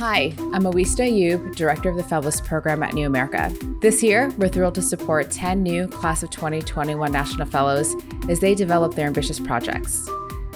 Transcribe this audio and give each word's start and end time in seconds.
Hi, 0.00 0.32
I'm 0.54 0.62
Awista 0.62 1.06
Ayub, 1.06 1.54
Director 1.56 1.90
of 1.90 1.96
the 1.96 2.02
Fellowship 2.02 2.46
Program 2.46 2.82
at 2.82 2.94
New 2.94 3.06
America. 3.06 3.54
This 3.82 4.02
year, 4.02 4.32
we're 4.38 4.48
thrilled 4.48 4.76
to 4.76 4.80
support 4.80 5.30
10 5.30 5.62
new 5.62 5.86
Class 5.88 6.22
of 6.22 6.30
2021 6.30 7.12
National 7.12 7.46
Fellows 7.46 7.94
as 8.26 8.40
they 8.40 8.54
develop 8.54 8.94
their 8.94 9.06
ambitious 9.06 9.38
projects. 9.38 10.08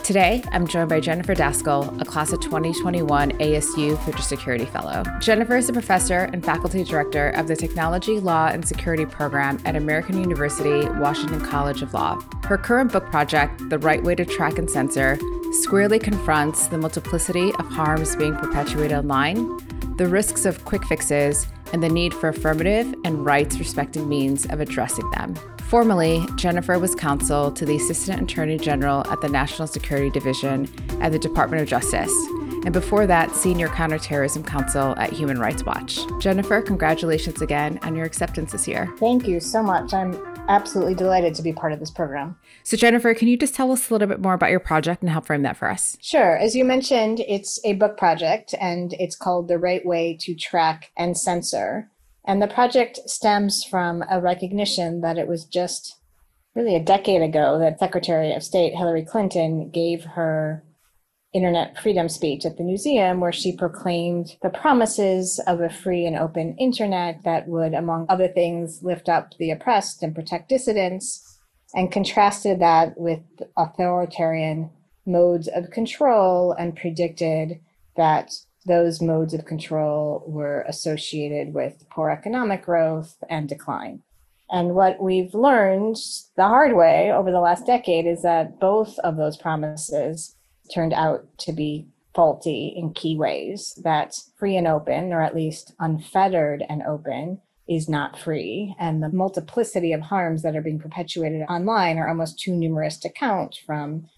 Today, 0.05 0.45
I'm 0.53 0.67
joined 0.67 0.91
by 0.91 1.01
Jennifer 1.01 1.35
Daskal, 1.35 1.99
a 1.99 2.05
Class 2.05 2.31
of 2.31 2.41
2021 2.41 3.31
ASU 3.39 4.05
Future 4.05 4.21
Security 4.21 4.67
Fellow. 4.67 5.03
Jennifer 5.19 5.57
is 5.57 5.71
a 5.71 5.73
professor 5.73 6.29
and 6.31 6.45
faculty 6.45 6.85
director 6.85 7.31
of 7.31 7.49
the 7.49 7.57
Technology, 7.57 8.21
Law, 8.21 8.49
and 8.49 8.69
Security 8.69 9.07
program 9.07 9.59
at 9.65 9.77
American 9.77 10.21
University 10.21 10.87
Washington 10.99 11.41
College 11.41 11.81
of 11.81 11.95
Law. 11.95 12.21
Her 12.43 12.59
current 12.59 12.93
book 12.93 13.07
project, 13.07 13.71
The 13.71 13.79
Right 13.79 14.05
Way 14.05 14.15
to 14.17 14.27
Track 14.27 14.59
and 14.59 14.69
Censor, 14.69 15.19
squarely 15.53 15.99
confronts 15.99 16.67
the 16.67 16.77
multiplicity 16.77 17.55
of 17.59 17.67
harms 17.69 18.15
being 18.15 18.37
perpetuated 18.37 18.99
online, 18.99 19.59
the 19.97 20.07
risks 20.07 20.45
of 20.45 20.67
quick 20.67 20.85
fixes, 20.85 21.47
and 21.75 21.83
the 21.83 21.89
need 21.89 22.15
for 22.15 22.29
affirmative 22.29 22.95
and 23.05 23.27
rights 23.27 23.59
respecting 23.59 24.09
means 24.09 24.47
of 24.47 24.61
addressing 24.61 25.11
them. 25.11 25.35
Formerly, 25.65 26.25
Jennifer 26.37 26.79
was 26.79 26.95
counsel 26.95 27.51
to 27.51 27.67
the 27.67 27.75
Assistant 27.75 28.31
Attorney 28.31 28.59
General 28.59 29.05
at 29.11 29.21
the 29.21 29.29
National 29.29 29.67
Security 29.67 30.09
Division 30.09 30.73
at 31.01 31.11
the 31.11 31.19
Department 31.19 31.63
of 31.63 31.69
Justice, 31.69 32.15
and 32.65 32.73
before 32.73 33.09
that, 33.09 33.35
Senior 33.35 33.69
Counterterrorism 33.69 34.45
Counsel 34.45 34.95
at 34.99 35.13
Human 35.13 35.39
Rights 35.39 35.65
Watch. 35.65 35.99
Jennifer, 36.21 36.63
congratulations 36.63 37.43
again 37.43 37.81
on 37.83 37.97
your 37.97 38.07
acceptance 38.07 38.53
this 38.53 38.69
year. 38.69 38.95
Thank 38.99 39.27
you 39.27 39.41
so 39.41 39.61
much. 39.61 39.93
I'm 39.93 40.13
absolutely 40.49 40.95
delighted 40.95 41.35
to 41.35 41.43
be 41.43 41.53
part 41.53 41.73
of 41.73 41.81
this 41.81 41.91
program. 41.91 42.37
So, 42.63 42.77
Jennifer, 42.77 43.15
can 43.15 43.29
you 43.29 43.37
just 43.37 43.55
tell 43.55 43.73
us 43.73 43.89
a 43.89 43.95
little 43.95 44.09
bit 44.09 44.21
more 44.21 44.35
about 44.35 44.51
your 44.51 44.61
project 44.61 45.03
and 45.03 45.11
help 45.11 45.27
frame 45.27 45.43
that 45.43 45.57
for 45.57 45.71
us? 45.71 45.97
Sure. 46.01 46.37
As 46.37 46.55
you 46.55 46.65
mentioned, 46.65 47.21
it's 47.21 47.59
a 47.65 47.75
book 47.75 47.97
project 47.97 48.55
and 48.61 48.93
it's 48.95 49.17
called 49.17 49.49
The 49.49 49.59
Right 49.59 49.85
Way 49.85 50.17
to 50.21 50.35
Track 50.35 50.91
and 50.97 51.17
Censor. 51.17 51.91
And 52.25 52.41
the 52.41 52.49
project 52.49 52.99
stems 53.07 53.65
from 53.65 54.03
a 54.11 54.21
recognition 54.21 55.03
that 55.03 55.19
it 55.19 55.29
was 55.29 55.45
just 55.45 55.97
really 56.55 56.77
a 56.77 56.83
decade 56.83 57.23
ago 57.23 57.59
that 57.59 57.79
Secretary 57.79 58.33
of 58.33 58.43
State 58.43 58.75
Hillary 58.75 59.05
Clinton 59.05 59.71
gave 59.71 60.05
her 60.05 60.63
internet 61.35 61.77
freedom 61.83 62.09
speech 62.09 62.47
at 62.47 62.57
the 62.57 62.63
Newseum 62.63 63.19
where 63.19 63.33
she 63.33 63.55
proclaimed 63.55 64.37
the 64.43 64.51
promises 64.51 65.41
of 65.47 65.61
a 65.61 65.69
free 65.69 66.07
and 66.07 66.17
open 66.17 66.57
internet 66.57 67.23
that 67.25 67.49
would, 67.49 67.75
among 67.75 68.07
other 68.09 68.29
things, 68.29 68.83
lift 68.83 69.09
up 69.09 69.35
the 69.39 69.51
oppressed 69.51 70.03
and 70.03 70.15
protect 70.15 70.49
dissidents, 70.49 71.39
and 71.75 71.91
contrasted 71.91 72.61
that 72.61 72.97
with 72.97 73.21
authoritarian 73.57 74.71
modes 75.05 75.49
of 75.49 75.71
control 75.71 76.53
and 76.53 76.77
predicted 76.77 77.61
that 77.97 78.33
those 78.67 79.03
modes 79.03 79.35
of 79.35 79.45
control 79.45 80.25
were 80.27 80.65
associated 80.69 81.53
with 81.53 81.85
poor 81.91 82.11
economic 82.11 82.65
growth 82.65 83.17
and 83.29 83.49
decline. 83.49 84.03
And 84.51 84.75
what 84.75 85.03
we've 85.03 85.35
learned 85.35 85.97
the 86.37 86.45
hard 86.45 86.77
way 86.77 87.11
over 87.13 87.31
the 87.31 87.41
last 87.41 87.67
decade 87.67 88.07
is 88.07 88.23
that 88.23 88.61
both 88.61 88.99
of 89.01 89.17
those 89.17 89.37
promises 89.37 90.37
turned 90.73 90.93
out 90.93 91.27
to 91.39 91.53
be 91.53 91.87
faulty 92.15 92.73
in 92.77 92.95
key 92.95 93.17
ways 93.17 93.79
that 93.83 94.15
free 94.37 94.57
and 94.57 94.67
open, 94.67 95.13
or 95.13 95.21
at 95.21 95.35
least 95.35 95.73
unfettered 95.81 96.65
and 96.69 96.83
open, 96.83 97.41
is 97.69 97.89
not 97.89 98.19
free. 98.19 98.75
And 98.79 99.03
the 99.03 99.09
multiplicity 99.09 99.93
of 99.93 100.03
harms 100.03 100.43
that 100.43 100.55
are 100.55 100.63
being 100.63 100.79
perpetuated 100.79 101.43
online 101.49 101.99
are 101.99 102.09
almost 102.09 102.39
too 102.39 102.53
numerous 102.55 102.99
to 102.99 103.09
count 103.09 103.59
from 103.67 104.09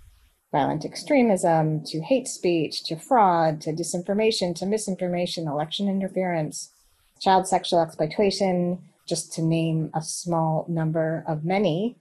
violent 0.52 0.84
extremism 0.84 1.84
to 1.84 2.00
hate 2.00 2.28
speech 2.28 2.84
to 2.84 2.96
fraud 2.96 3.60
to 3.60 3.72
disinformation 3.72 4.54
to 4.56 4.66
misinformation, 4.66 5.46
election 5.46 5.88
interference, 5.88 6.72
child 7.20 7.46
sexual 7.46 7.80
exploitation, 7.80 8.78
just 9.08 9.32
to 9.32 9.42
name 9.42 9.90
a 9.94 10.02
small 10.02 10.66
number 10.68 11.24
of 11.28 11.44
many. 11.44 11.96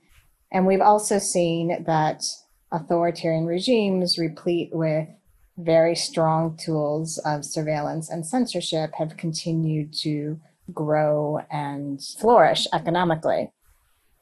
And 0.52 0.66
we've 0.66 0.82
also 0.82 1.20
seen 1.20 1.84
that 1.86 2.24
authoritarian 2.72 3.46
regimes, 3.46 4.18
replete 4.18 4.70
with 4.74 5.08
very 5.58 5.96
strong 5.96 6.58
tools 6.58 7.18
of 7.20 7.46
surveillance 7.46 8.10
and 8.10 8.26
censorship, 8.26 8.92
have 8.98 9.18
continued 9.18 9.94
to 9.94 10.40
grow 10.74 11.40
and 11.52 12.02
flourish 12.20 12.68
economically. 12.74 13.52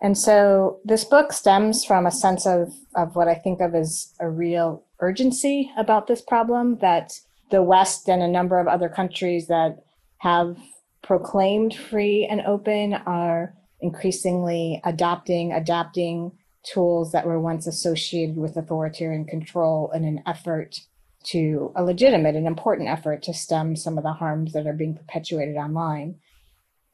And 0.01 0.17
so 0.17 0.79
this 0.83 1.05
book 1.05 1.31
stems 1.31 1.85
from 1.85 2.05
a 2.05 2.11
sense 2.11 2.45
of, 2.45 2.73
of 2.95 3.15
what 3.15 3.29
I 3.29 3.35
think 3.35 3.61
of 3.61 3.73
as 3.73 4.13
a 4.19 4.29
real 4.29 4.83
urgency 4.99 5.71
about 5.77 6.07
this 6.07 6.21
problem 6.21 6.77
that 6.79 7.13
the 7.51 7.63
West 7.63 8.09
and 8.09 8.21
a 8.21 8.27
number 8.27 8.59
of 8.59 8.67
other 8.67 8.89
countries 8.89 9.47
that 9.47 9.77
have 10.17 10.57
proclaimed 11.01 11.73
free 11.75 12.27
and 12.29 12.41
open 12.41 12.93
are 12.93 13.53
increasingly 13.79 14.81
adopting, 14.83 15.53
adapting 15.53 16.31
tools 16.63 17.11
that 17.11 17.25
were 17.25 17.39
once 17.39 17.67
associated 17.67 18.37
with 18.37 18.57
authoritarian 18.57 19.25
control 19.25 19.91
in 19.91 20.03
an 20.05 20.23
effort 20.25 20.79
to 21.23 21.71
a 21.75 21.83
legitimate 21.83 22.35
and 22.35 22.47
important 22.47 22.89
effort 22.89 23.23
to 23.23 23.33
stem 23.33 23.75
some 23.75 23.97
of 23.97 24.03
the 24.03 24.13
harms 24.13 24.53
that 24.53 24.67
are 24.67 24.73
being 24.73 24.95
perpetuated 24.95 25.55
online. 25.55 26.15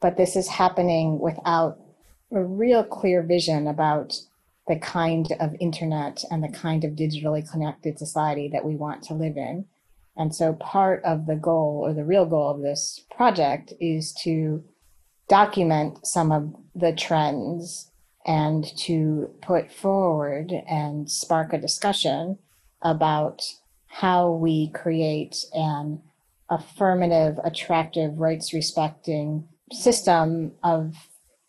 But 0.00 0.16
this 0.16 0.36
is 0.36 0.48
happening 0.48 1.18
without 1.18 1.78
a 2.32 2.42
real 2.42 2.84
clear 2.84 3.22
vision 3.22 3.66
about 3.66 4.16
the 4.68 4.76
kind 4.76 5.32
of 5.40 5.56
internet 5.58 6.22
and 6.30 6.42
the 6.44 6.48
kind 6.48 6.84
of 6.84 6.92
digitally 6.92 7.48
connected 7.50 7.98
society 7.98 8.48
that 8.52 8.64
we 8.64 8.76
want 8.76 9.02
to 9.02 9.14
live 9.14 9.36
in. 9.36 9.64
And 10.16 10.34
so 10.34 10.52
part 10.54 11.02
of 11.04 11.26
the 11.26 11.36
goal 11.36 11.82
or 11.84 11.92
the 11.92 12.04
real 12.04 12.26
goal 12.26 12.50
of 12.50 12.60
this 12.60 13.04
project 13.10 13.72
is 13.80 14.12
to 14.22 14.62
document 15.28 16.06
some 16.06 16.30
of 16.30 16.54
the 16.74 16.92
trends 16.92 17.89
and 18.26 18.64
to 18.76 19.30
put 19.40 19.72
forward 19.72 20.52
and 20.68 21.10
spark 21.10 21.52
a 21.52 21.58
discussion 21.58 22.38
about 22.82 23.42
how 23.86 24.30
we 24.30 24.68
create 24.70 25.44
an 25.52 26.00
affirmative, 26.48 27.38
attractive, 27.44 28.18
rights 28.18 28.52
respecting 28.52 29.48
system 29.72 30.52
of 30.62 30.94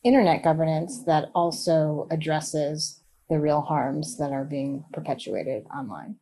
internet 0.04 0.44
governance 0.44 1.04
that 1.06 1.30
also 1.36 2.08
addresses 2.12 3.02
the 3.30 3.40
real 3.40 3.62
harms 3.62 4.18
that 4.18 4.32
are 4.32 4.44
being 4.44 4.84
perpetuated 4.94 5.66
online 5.76 6.16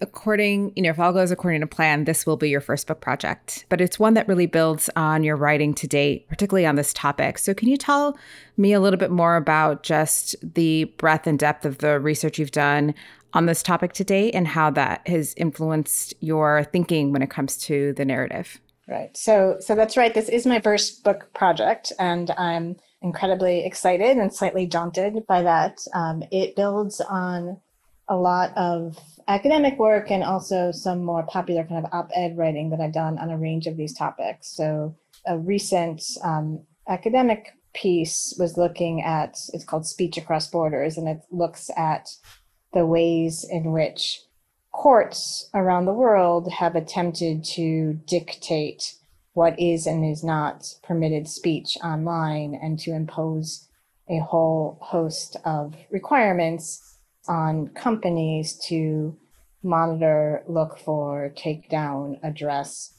according, 0.00 0.72
you 0.76 0.82
know, 0.82 0.90
if 0.90 0.98
all 0.98 1.12
goes 1.12 1.30
according 1.30 1.60
to 1.60 1.66
plan, 1.66 2.04
this 2.04 2.26
will 2.26 2.36
be 2.36 2.48
your 2.48 2.60
first 2.60 2.86
book 2.86 3.00
project, 3.00 3.64
but 3.68 3.80
it's 3.80 3.98
one 3.98 4.14
that 4.14 4.28
really 4.28 4.46
builds 4.46 4.90
on 4.96 5.24
your 5.24 5.36
writing 5.36 5.74
to 5.74 5.86
date, 5.86 6.28
particularly 6.28 6.66
on 6.66 6.76
this 6.76 6.92
topic. 6.92 7.38
So, 7.38 7.54
can 7.54 7.68
you 7.68 7.76
tell 7.76 8.16
me 8.56 8.72
a 8.72 8.80
little 8.80 8.98
bit 8.98 9.10
more 9.10 9.36
about 9.36 9.82
just 9.82 10.36
the 10.42 10.84
breadth 10.84 11.26
and 11.26 11.38
depth 11.38 11.64
of 11.64 11.78
the 11.78 11.98
research 12.00 12.38
you've 12.38 12.50
done 12.50 12.94
on 13.32 13.46
this 13.46 13.62
topic 13.62 13.92
to 13.94 14.04
date 14.04 14.34
and 14.34 14.46
how 14.46 14.70
that 14.70 15.06
has 15.08 15.34
influenced 15.36 16.14
your 16.20 16.64
thinking 16.72 17.12
when 17.12 17.22
it 17.22 17.30
comes 17.30 17.56
to 17.58 17.92
the 17.94 18.04
narrative? 18.04 18.60
Right. 18.86 19.16
So, 19.16 19.56
so 19.60 19.74
that's 19.74 19.96
right. 19.96 20.12
This 20.12 20.28
is 20.28 20.46
my 20.46 20.60
first 20.60 21.04
book 21.04 21.32
project, 21.34 21.92
and 21.98 22.30
I'm 22.36 22.76
incredibly 23.02 23.64
excited 23.64 24.16
and 24.16 24.32
slightly 24.32 24.66
daunted 24.66 25.26
by 25.26 25.42
that. 25.42 25.80
Um, 25.94 26.22
it 26.30 26.54
builds 26.54 27.00
on 27.00 27.60
a 28.08 28.16
lot 28.16 28.56
of 28.56 28.98
academic 29.28 29.78
work 29.78 30.10
and 30.10 30.22
also 30.22 30.70
some 30.72 31.04
more 31.04 31.22
popular 31.24 31.64
kind 31.64 31.84
of 31.84 31.92
op-ed 31.92 32.36
writing 32.36 32.70
that 32.70 32.80
I've 32.80 32.92
done 32.92 33.18
on 33.18 33.30
a 33.30 33.38
range 33.38 33.66
of 33.66 33.76
these 33.76 33.96
topics. 33.96 34.54
So 34.54 34.94
a 35.26 35.38
recent 35.38 36.02
um, 36.22 36.60
academic 36.88 37.52
piece 37.74 38.34
was 38.38 38.56
looking 38.56 39.02
at 39.02 39.36
it's 39.52 39.64
called 39.64 39.86
Speech 39.86 40.16
Across 40.16 40.48
Borders, 40.50 40.96
and 40.96 41.08
it 41.08 41.20
looks 41.30 41.70
at 41.76 42.08
the 42.72 42.86
ways 42.86 43.46
in 43.48 43.72
which 43.72 44.20
courts 44.72 45.48
around 45.54 45.84
the 45.84 45.92
world 45.92 46.50
have 46.52 46.74
attempted 46.74 47.44
to 47.44 47.94
dictate 48.06 48.94
what 49.32 49.58
is 49.58 49.86
and 49.86 50.04
is 50.04 50.24
not 50.24 50.64
permitted 50.82 51.28
speech 51.28 51.76
online 51.82 52.58
and 52.60 52.78
to 52.78 52.92
impose 52.92 53.68
a 54.08 54.18
whole 54.18 54.78
host 54.80 55.36
of 55.44 55.74
requirements 55.90 56.98
on 57.28 57.68
companies 57.68 58.58
to 58.66 59.16
monitor, 59.64 60.42
look 60.46 60.78
for, 60.78 61.32
take 61.34 61.68
down, 61.68 62.18
address 62.22 62.90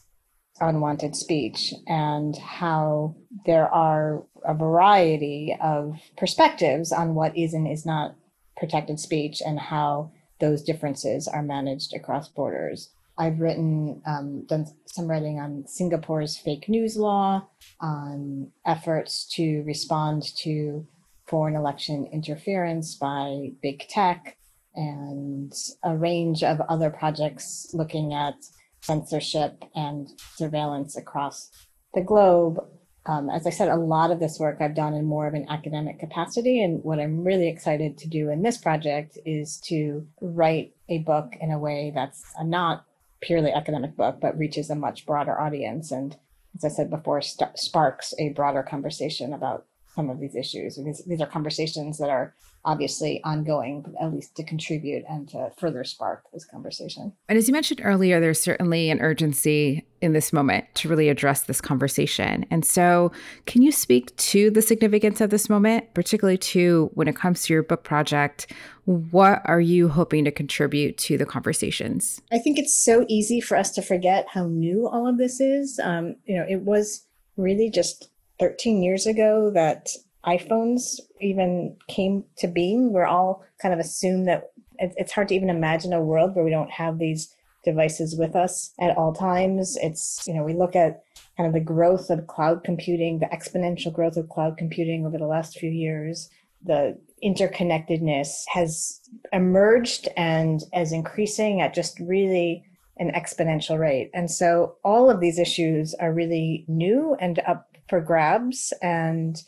unwanted 0.59 1.15
speech, 1.15 1.73
and 1.87 2.35
how 2.37 3.15
there 3.45 3.67
are 3.67 4.23
a 4.43 4.53
variety 4.53 5.55
of 5.61 5.99
perspectives 6.17 6.91
on 6.91 7.15
what 7.15 7.37
is 7.37 7.53
and 7.53 7.67
is 7.67 7.85
not 7.85 8.15
protected 8.57 8.99
speech 8.99 9.41
and 9.45 9.59
how 9.59 10.11
those 10.39 10.63
differences 10.63 11.27
are 11.27 11.43
managed 11.43 11.93
across 11.93 12.29
borders. 12.29 12.89
I've 13.17 13.39
written, 13.39 14.01
um, 14.05 14.45
done 14.45 14.67
some 14.85 15.07
writing 15.07 15.39
on 15.39 15.65
Singapore's 15.67 16.37
fake 16.37 16.67
news 16.67 16.97
law, 16.97 17.47
on 17.79 18.51
efforts 18.65 19.25
to 19.35 19.63
respond 19.63 20.23
to 20.39 20.85
foreign 21.25 21.55
election 21.55 22.07
interference 22.11 22.95
by 22.95 23.51
big 23.61 23.87
tech, 23.87 24.37
and 24.75 25.53
a 25.83 25.95
range 25.95 26.43
of 26.43 26.61
other 26.61 26.89
projects 26.89 27.69
looking 27.73 28.13
at 28.13 28.35
censorship 28.81 29.63
and 29.73 30.09
surveillance 30.35 30.95
across 30.95 31.49
the 31.93 32.01
globe. 32.01 32.59
Um, 33.07 33.29
as 33.29 33.45
I 33.45 33.51
said, 33.51 33.69
a 33.69 33.75
lot 33.75 34.11
of 34.11 34.19
this 34.19 34.39
work 34.39 34.57
I've 34.59 34.75
done 34.75 34.93
in 34.93 35.05
more 35.05 35.27
of 35.27 35.33
an 35.33 35.47
academic 35.49 35.99
capacity. 35.99 36.63
And 36.63 36.83
what 36.83 36.99
I'm 36.99 37.23
really 37.23 37.47
excited 37.47 37.97
to 37.99 38.07
do 38.07 38.29
in 38.29 38.41
this 38.41 38.57
project 38.57 39.17
is 39.25 39.57
to 39.65 40.07
write 40.21 40.73
a 40.89 40.99
book 40.99 41.35
in 41.39 41.51
a 41.51 41.59
way 41.59 41.91
that's 41.93 42.23
a 42.37 42.43
not 42.43 42.85
purely 43.21 43.51
academic 43.51 43.95
book, 43.95 44.17
but 44.21 44.37
reaches 44.37 44.69
a 44.69 44.75
much 44.75 45.05
broader 45.05 45.39
audience. 45.39 45.91
And 45.91 46.17
as 46.55 46.65
I 46.65 46.69
said 46.69 46.89
before, 46.89 47.21
st- 47.21 47.57
sparks 47.57 48.13
a 48.19 48.29
broader 48.29 48.63
conversation 48.63 49.33
about 49.33 49.65
some 49.95 50.09
of 50.09 50.19
these 50.19 50.35
issues. 50.35 50.77
These, 50.83 51.05
these 51.05 51.21
are 51.21 51.27
conversations 51.27 51.97
that 51.99 52.09
are 52.09 52.33
obviously 52.65 53.23
ongoing, 53.23 53.85
at 54.01 54.13
least 54.13 54.35
to 54.35 54.43
contribute 54.43 55.03
and 55.07 55.29
to 55.29 55.51
further 55.57 55.83
spark 55.83 56.23
this 56.33 56.43
conversation. 56.43 57.13
And 57.29 57.37
as 57.37 57.47
you 57.47 57.53
mentioned 57.53 57.81
earlier, 57.83 58.19
there's 58.19 58.41
certainly 58.41 58.89
an 58.89 58.99
urgency 58.99 59.85
in 60.01 60.13
this 60.13 60.33
moment 60.33 60.65
to 60.75 60.89
really 60.89 61.09
address 61.09 61.43
this 61.43 61.61
conversation. 61.61 62.45
And 62.51 62.65
so, 62.65 63.11
can 63.45 63.61
you 63.61 63.71
speak 63.71 64.15
to 64.17 64.51
the 64.51 64.61
significance 64.61 65.21
of 65.21 65.29
this 65.29 65.49
moment, 65.49 65.93
particularly 65.93 66.37
to 66.39 66.91
when 66.93 67.07
it 67.07 67.15
comes 67.15 67.43
to 67.43 67.53
your 67.53 67.63
book 67.63 67.83
project? 67.83 68.51
What 68.85 69.41
are 69.45 69.61
you 69.61 69.89
hoping 69.89 70.25
to 70.25 70.31
contribute 70.31 70.97
to 70.99 71.17
the 71.17 71.25
conversations? 71.25 72.21
I 72.31 72.39
think 72.39 72.59
it's 72.59 72.75
so 72.75 73.05
easy 73.07 73.39
for 73.41 73.57
us 73.57 73.71
to 73.71 73.81
forget 73.81 74.27
how 74.29 74.47
new 74.47 74.87
all 74.87 75.07
of 75.07 75.17
this 75.17 75.39
is. 75.39 75.79
Um, 75.79 76.17
you 76.25 76.37
know, 76.37 76.45
it 76.47 76.61
was 76.61 77.05
really 77.37 77.69
just 77.69 78.09
13 78.39 78.83
years 78.83 79.05
ago 79.05 79.49
that 79.53 79.89
iPhones 80.25 80.99
even 81.21 81.75
came 81.87 82.23
to 82.37 82.47
being. 82.47 82.91
We're 82.91 83.05
all 83.05 83.43
kind 83.61 83.73
of 83.73 83.79
assume 83.79 84.25
that 84.25 84.51
it's 84.77 85.13
hard 85.13 85.29
to 85.29 85.35
even 85.35 85.49
imagine 85.49 85.93
a 85.93 86.01
world 86.01 86.35
where 86.35 86.43
we 86.43 86.51
don't 86.51 86.71
have 86.71 86.99
these 86.99 87.33
devices 87.63 88.15
with 88.17 88.35
us 88.35 88.71
at 88.79 88.95
all 88.97 89.13
times. 89.13 89.77
It's, 89.81 90.23
you 90.27 90.33
know, 90.33 90.43
we 90.43 90.53
look 90.53 90.75
at 90.75 91.03
kind 91.37 91.47
of 91.47 91.53
the 91.53 91.59
growth 91.59 92.09
of 92.09 92.27
cloud 92.27 92.63
computing, 92.63 93.19
the 93.19 93.25
exponential 93.27 93.91
growth 93.91 94.17
of 94.17 94.29
cloud 94.29 94.57
computing 94.57 95.05
over 95.05 95.17
the 95.17 95.27
last 95.27 95.57
few 95.57 95.69
years. 95.69 96.29
The 96.63 96.97
interconnectedness 97.23 98.43
has 98.49 99.01
emerged 99.31 100.07
and 100.17 100.61
is 100.73 100.91
increasing 100.91 101.61
at 101.61 101.73
just 101.73 101.99
really 101.99 102.63
an 102.97 103.11
exponential 103.11 103.79
rate. 103.79 104.09
And 104.13 104.29
so 104.31 104.75
all 104.83 105.09
of 105.09 105.19
these 105.19 105.39
issues 105.39 105.93
are 105.95 106.13
really 106.13 106.65
new 106.67 107.15
and 107.19 107.39
up 107.47 107.67
for 107.89 107.99
grabs. 108.01 108.73
And 108.81 109.41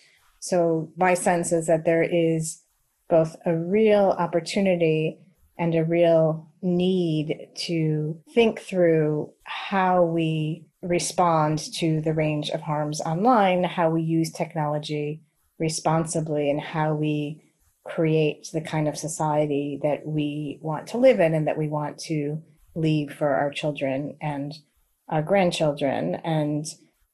so 0.47 0.91
my 0.97 1.13
sense 1.13 1.51
is 1.51 1.67
that 1.67 1.85
there 1.85 2.03
is 2.03 2.61
both 3.09 3.35
a 3.45 3.55
real 3.55 4.15
opportunity 4.17 5.19
and 5.57 5.73
a 5.75 5.83
real 5.83 6.47
need 6.61 7.49
to 7.55 8.19
think 8.33 8.59
through 8.59 9.31
how 9.43 10.03
we 10.03 10.65
respond 10.81 11.59
to 11.75 12.01
the 12.01 12.13
range 12.13 12.49
of 12.49 12.61
harms 12.61 13.01
online, 13.01 13.63
how 13.63 13.89
we 13.89 14.01
use 14.01 14.31
technology 14.31 15.21
responsibly, 15.59 16.49
and 16.49 16.61
how 16.61 16.93
we 16.93 17.41
create 17.85 18.49
the 18.53 18.61
kind 18.61 18.87
of 18.87 18.97
society 18.97 19.79
that 19.81 20.05
we 20.05 20.59
want 20.61 20.87
to 20.87 20.97
live 20.97 21.19
in 21.19 21.33
and 21.33 21.47
that 21.47 21.57
we 21.57 21.67
want 21.67 21.97
to 21.97 22.41
leave 22.75 23.11
for 23.13 23.29
our 23.29 23.49
children 23.49 24.17
and 24.21 24.53
our 25.09 25.21
grandchildren. 25.21 26.15
And 26.23 26.65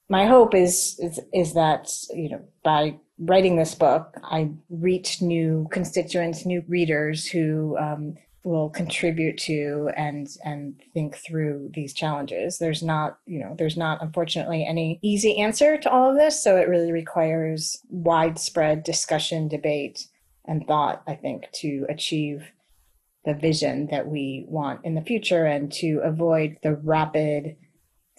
my 0.10 0.26
hope 0.26 0.54
is, 0.54 1.00
is 1.00 1.20
is 1.34 1.54
that 1.54 1.90
you 2.14 2.30
know 2.30 2.42
by 2.64 3.00
writing 3.26 3.56
this 3.56 3.76
book, 3.76 4.16
I 4.24 4.52
reach 4.70 5.22
new 5.22 5.68
constituents, 5.72 6.46
new 6.46 6.64
readers 6.68 7.28
who 7.28 7.78
um, 7.78 8.16
will 8.44 8.70
contribute 8.70 9.38
to 9.38 9.90
and 9.96 10.28
and 10.44 10.82
think 10.94 11.16
through 11.16 11.72
these 11.74 11.94
challenges. 11.94 12.58
There's 12.58 12.84
not, 12.84 13.18
you 13.26 13.40
know, 13.40 13.56
there's 13.58 13.78
not 13.78 14.02
unfortunately 14.02 14.66
any 14.66 15.00
easy 15.02 15.38
answer 15.38 15.78
to 15.78 15.90
all 15.90 16.10
of 16.10 16.18
this, 16.18 16.44
so 16.44 16.58
it 16.58 16.68
really 16.68 16.92
requires 16.92 17.80
widespread 17.90 18.84
discussion, 18.84 19.48
debate, 19.48 20.08
and 20.46 20.68
thought, 20.68 21.04
I 21.08 21.16
think, 21.16 21.50
to 21.62 21.86
achieve 21.90 22.52
the 23.26 23.34
vision 23.34 23.88
that 23.92 24.08
we 24.08 24.46
want 24.50 24.82
in 24.84 24.96
the 24.96 25.02
future 25.02 25.46
and 25.46 25.72
to 25.72 26.02
avoid 26.04 26.58
the 26.62 26.76
rapid 26.76 27.56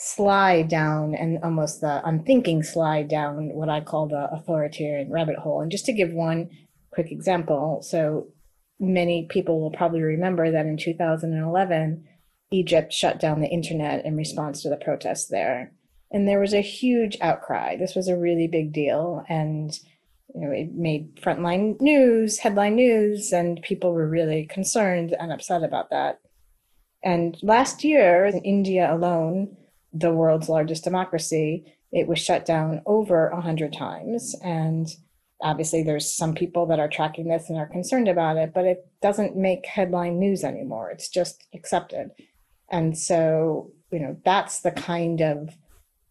slide 0.05 0.69
down 0.69 1.15
and 1.15 1.43
almost 1.43 1.81
the 1.81 2.06
unthinking 2.06 2.62
slide 2.62 3.09
down 3.09 3.49
what 3.55 3.71
I 3.71 3.81
call 3.81 4.06
the 4.06 4.29
authoritarian 4.31 5.11
rabbit 5.11 5.37
hole. 5.37 5.62
And 5.62 5.71
just 5.71 5.87
to 5.87 5.95
give 5.95 6.12
one 6.12 6.51
quick 6.91 7.11
example, 7.11 7.81
so 7.81 8.29
many 8.79 9.27
people 9.31 9.61
will 9.61 9.71
probably 9.71 10.03
remember 10.03 10.51
that 10.51 10.67
in 10.67 10.77
2011, 10.77 12.05
Egypt 12.51 12.93
shut 12.93 13.19
down 13.19 13.41
the 13.41 13.49
internet 13.49 14.05
in 14.05 14.15
response 14.15 14.62
to 14.62 14.69
the 14.69 14.77
protests 14.77 15.29
there. 15.29 15.73
And 16.12 16.29
there 16.29 16.39
was 16.39 16.53
a 16.53 16.61
huge 16.61 17.17
outcry. 17.23 17.77
This 17.79 17.95
was 17.95 18.06
a 18.06 18.17
really 18.17 18.47
big 18.47 18.75
deal. 18.75 19.25
And 19.27 19.73
you 20.35 20.41
know, 20.43 20.51
it 20.51 20.75
made 20.75 21.17
frontline 21.17 21.81
news, 21.81 22.41
headline 22.41 22.77
news, 22.77 23.33
and 23.33 23.62
people 23.62 23.95
were 23.95 24.09
really 24.09 24.45
concerned 24.45 25.17
and 25.19 25.33
upset 25.33 25.62
about 25.62 25.89
that. 25.91 26.21
And 27.03 27.39
last 27.43 27.85
year, 27.85 28.27
in 28.27 28.39
India 28.41 28.93
alone, 28.93 29.56
the 29.94 30.12
world's 30.12 30.49
largest 30.49 30.85
democracy, 30.85 31.73
it 31.93 32.08
was 32.08 32.19
shut 32.19 32.44
down 32.44 32.82
over 32.85 33.31
100 33.32 33.73
times. 33.73 34.35
And 34.43 34.88
obviously, 35.41 35.82
there's 35.82 36.12
some 36.12 36.35
people 36.35 36.67
that 36.67 36.81
are 36.81 36.88
tracking 36.88 37.29
this 37.29 37.49
and 37.49 37.56
are 37.56 37.69
concerned 37.69 38.08
about 38.08 38.37
it, 38.37 38.52
but 38.52 38.64
it 38.64 38.87
doesn't 39.00 39.37
make 39.37 39.64
headline 39.67 40.19
news 40.19 40.43
anymore. 40.43 40.91
It's 40.91 41.08
just 41.08 41.44
accepted. 41.55 42.11
And 42.70 42.99
so, 42.99 43.70
you 43.93 44.00
know, 44.00 44.17
that's 44.25 44.61
the 44.61 44.73
kind 44.73 45.20
of 45.20 45.50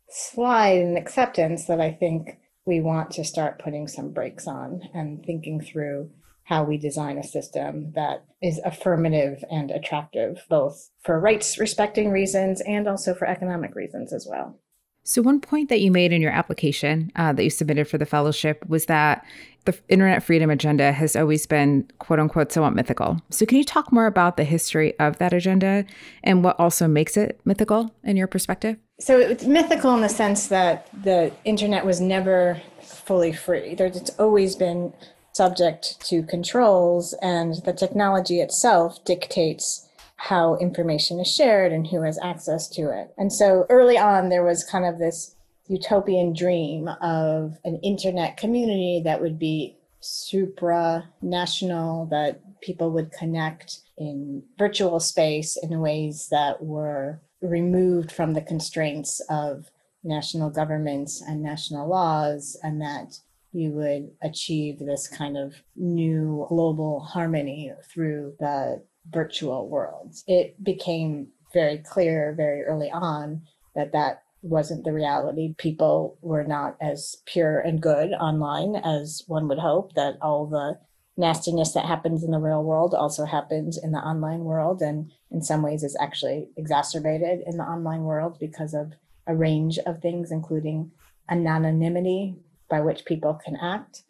slide 0.10 0.78
and 0.78 0.98
acceptance 0.98 1.66
that 1.66 1.82
I 1.82 1.92
think 1.92 2.38
we 2.66 2.80
want 2.80 3.12
to 3.12 3.26
start 3.26 3.62
putting 3.62 3.88
some 3.88 4.14
brakes 4.14 4.48
on 4.48 4.82
and 4.94 5.24
thinking 5.26 5.60
through 5.60 6.12
how 6.44 6.64
we 6.64 6.78
design 6.78 7.18
a 7.18 7.24
system 7.24 7.92
that 7.96 8.26
is 8.42 8.60
affirmative 8.66 9.44
and 9.50 9.72
attractive, 9.72 10.46
both 10.50 10.90
for 11.02 11.20
rights 11.20 11.58
respecting 11.58 12.12
reasons 12.12 12.62
and 12.62 12.88
also 12.88 13.14
for 13.14 13.28
economic 13.28 13.76
reasons 13.76 14.12
as 14.12 14.28
well. 14.30 14.60
So, 15.06 15.22
one 15.22 15.42
point 15.42 15.68
that 15.68 15.82
you 15.82 15.92
made 15.92 16.14
in 16.14 16.22
your 16.22 16.32
application 16.32 17.12
uh, 17.18 17.34
that 17.34 17.44
you 17.44 17.50
submitted 17.50 17.90
for 17.90 17.98
the 17.98 18.06
fellowship 18.06 18.64
was 18.70 18.86
that 18.86 19.26
the 19.66 19.78
internet 19.90 20.24
freedom 20.24 20.50
agenda 20.50 20.94
has 20.94 21.16
always 21.16 21.46
been, 21.46 21.90
quote 22.00 22.20
unquote, 22.20 22.54
somewhat 22.54 22.74
mythical. 22.74 23.20
So, 23.30 23.46
can 23.46 23.58
you 23.58 23.66
talk 23.66 23.92
more 23.92 24.06
about 24.06 24.38
the 24.38 24.46
history 24.46 24.98
of 25.00 25.18
that 25.18 25.34
agenda 25.34 25.84
and 26.24 26.42
what 26.42 26.58
also 26.58 26.88
makes 26.88 27.18
it 27.18 27.42
mythical 27.44 27.94
in 28.06 28.16
your 28.16 28.28
perspective? 28.28 28.78
So, 28.98 29.20
it's 29.20 29.44
mythical 29.44 29.94
in 29.94 30.02
the 30.02 30.10
sense 30.10 30.48
that 30.48 30.88
the 31.04 31.34
internet 31.44 31.86
was 31.86 32.00
never 32.00 32.62
fully 32.82 33.34
free. 33.34 33.76
There's 33.76 34.10
always 34.12 34.56
been 34.56 34.94
subject 35.34 36.00
to 36.08 36.24
controls, 36.24 37.14
and 37.22 37.56
the 37.66 37.74
technology 37.74 38.40
itself 38.40 39.04
dictates 39.04 39.90
how 40.16 40.56
information 40.58 41.20
is 41.20 41.28
shared 41.28 41.74
and 41.74 41.88
who 41.88 42.04
has 42.04 42.20
access 42.24 42.70
to 42.70 42.90
it. 42.90 43.14
And 43.18 43.34
so 43.34 43.66
early 43.70 43.98
on, 43.98 44.30
there 44.30 44.44
was 44.44 44.64
kind 44.64 44.86
of 44.86 45.00
this 45.00 45.36
utopian 45.68 46.34
dream 46.34 46.88
of 47.02 47.58
an 47.66 47.80
internet 47.84 48.38
community 48.38 49.02
that 49.04 49.22
would 49.22 49.40
be 49.40 49.76
supranational, 50.02 52.10
that 52.10 52.40
people 52.62 52.92
would 52.92 53.12
connect 53.12 53.80
in 53.98 54.44
virtual 54.58 55.00
space 55.00 55.58
in 55.58 55.80
ways 55.80 56.28
that 56.30 56.64
were 56.64 57.20
removed 57.42 58.12
from 58.12 58.34
the 58.34 58.42
constraints 58.42 59.22
of 59.30 59.72
national 60.04 60.50
governments 60.50 61.22
and 61.22 61.42
national 61.42 61.88
laws, 61.88 62.58
and 62.64 62.82
that 62.82 63.20
you 63.54 63.72
would 63.72 64.12
achieve 64.22 64.80
this 64.80 65.08
kind 65.08 65.38
of 65.38 65.56
new 65.76 66.46
global 66.50 67.00
harmony 67.00 67.72
through 67.92 68.34
the 68.40 68.84
virtual 69.10 69.70
worlds. 69.70 70.24
It 70.28 70.62
became 70.64 71.28
very 71.54 71.78
clear 71.78 72.34
very 72.36 72.64
early 72.64 72.90
on 72.92 73.44
that 73.76 73.92
that 73.94 74.24
wasn't 74.42 74.84
the 74.84 74.92
reality. 74.92 75.56
People 75.58 76.18
were 76.22 76.44
not 76.44 76.76
as 76.82 77.18
pure 77.26 77.60
and 77.60 77.82
good 77.82 78.12
online 78.14 78.76
as 78.76 79.24
one 79.28 79.48
would 79.48 79.60
hope, 79.60 79.94
that 79.94 80.18
all 80.22 80.46
the 80.48 80.80
nastiness 81.16 81.74
that 81.74 81.86
happens 81.86 82.24
in 82.24 82.32
the 82.32 82.40
real 82.40 82.64
world 82.64 82.94
also 82.94 83.26
happens 83.26 83.78
in 83.78 83.92
the 83.92 84.00
online 84.00 84.44
world 84.44 84.82
and 84.82 85.12
in 85.30 85.42
some 85.42 85.62
ways 85.62 85.84
is 85.84 85.96
actually 86.02 86.50
exacerbated 86.58 87.42
in 87.46 87.58
the 87.58 87.64
online 87.64 88.02
world 88.02 88.38
because 88.40 88.74
of 88.74 88.94
a 89.28 89.36
range 89.36 89.78
of 89.86 90.02
things 90.02 90.32
including 90.32 90.92
anonymity 91.30 92.36
by 92.74 92.82
which 92.82 93.06
people 93.06 93.40
can 93.46 93.56
act. 93.56 94.02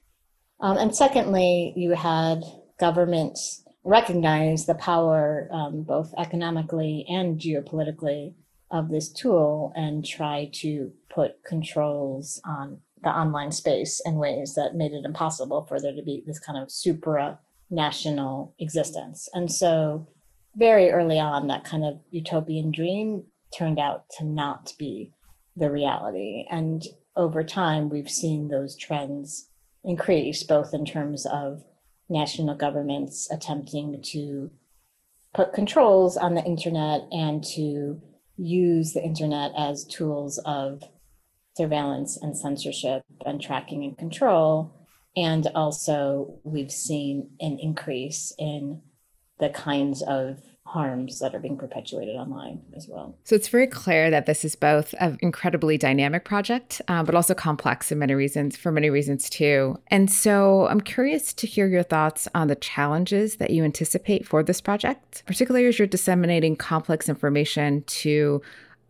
Um, 0.62 0.78
and 0.78 0.96
secondly, 0.96 1.74
you 1.76 1.92
had 1.92 2.46
governments 2.80 3.62
recognize 3.84 4.66
the 4.66 4.76
power, 4.76 5.50
um, 5.52 5.84
both 5.84 6.14
economically 6.18 7.06
and 7.10 7.38
geopolitically, 7.38 8.36
of 8.72 8.90
this 8.90 9.12
tool 9.12 9.74
and 9.76 10.06
try 10.06 10.50
to 10.54 10.94
put 11.14 11.44
controls 11.44 12.40
on 12.46 12.80
the 13.04 13.10
online 13.10 13.52
space 13.52 14.02
in 14.06 14.16
ways 14.16 14.56
that 14.56 14.76
made 14.76 14.94
it 14.94 15.04
impossible 15.04 15.66
for 15.66 15.82
there 15.82 15.94
to 15.94 16.02
be 16.02 16.24
this 16.26 16.40
kind 16.40 16.58
of 16.58 16.70
supranational 16.70 18.54
existence. 18.60 19.28
And 19.34 19.52
so, 19.52 20.08
very 20.56 20.90
early 20.90 21.20
on, 21.20 21.48
that 21.48 21.66
kind 21.66 21.84
of 21.84 22.00
utopian 22.12 22.72
dream 22.72 23.26
turned 23.56 23.78
out 23.78 24.06
to 24.18 24.24
not 24.24 24.72
be 24.80 25.12
the 25.58 25.70
reality. 25.70 26.46
And 26.50 26.82
over 27.16 27.44
time, 27.44 27.90
we've 27.90 28.10
seen 28.10 28.48
those 28.48 28.76
trends 28.76 29.50
increase, 29.84 30.44
both 30.44 30.74
in 30.74 30.86
terms 30.86 31.26
of 31.26 31.64
national 32.10 32.56
governments 32.56 33.30
attempting 33.32 34.02
to 34.02 34.52
put 35.34 35.54
controls 35.54 36.18
on 36.18 36.36
the 36.36 36.44
internet 36.44 37.02
and 37.12 37.44
to 37.44 38.02
use 38.38 38.94
the 38.94 39.04
internet 39.04 39.52
as 39.58 39.86
tools 39.86 40.40
of 40.46 40.84
surveillance 41.56 42.18
and 42.18 42.38
censorship 42.38 43.04
and 43.26 43.42
tracking 43.42 43.84
and 43.84 43.98
control. 43.98 44.74
And 45.16 45.48
also, 45.54 46.40
we've 46.44 46.72
seen 46.72 47.32
an 47.40 47.60
increase 47.60 48.34
in 48.40 48.82
the 49.40 49.50
kinds 49.50 50.02
of 50.02 50.42
harms 50.66 51.20
that 51.20 51.36
are 51.36 51.40
being 51.40 51.58
perpetuated 51.58 52.16
online 52.16 52.62
as 52.76 52.88
well. 52.88 53.16
So 53.26 53.36
it's 53.36 53.48
very 53.48 53.68
clear 53.68 54.10
that 54.10 54.26
this 54.26 54.44
is 54.46 54.56
both 54.56 54.96
an 55.00 55.18
incredibly 55.22 55.78
dynamic 55.78 56.26
project, 56.26 56.82
uh, 56.88 57.04
but 57.04 57.16
also 57.16 57.34
complex 57.34 57.92
in 57.92 58.00
many 58.00 58.16
reasons, 58.16 58.56
for 58.56 58.72
many 58.72 58.90
reasons 58.90 59.30
too. 59.30 59.78
And 59.88 60.10
so 60.10 60.68
I'm 60.68 60.82
curious 60.82 61.34
to 61.34 61.48
hear 61.48 61.68
your 61.68 61.84
thoughts 61.84 62.28
on 62.34 62.48
the 62.48 62.56
challenges 62.56 63.36
that 63.36 63.50
you 63.52 63.64
anticipate 63.64 64.26
for 64.26 64.42
this 64.42 64.62
project, 64.62 65.24
particularly 65.26 65.68
as 65.68 65.78
you're 65.78 65.88
disseminating 65.88 66.56
complex 66.56 67.10
information 67.10 67.84
to 67.84 68.42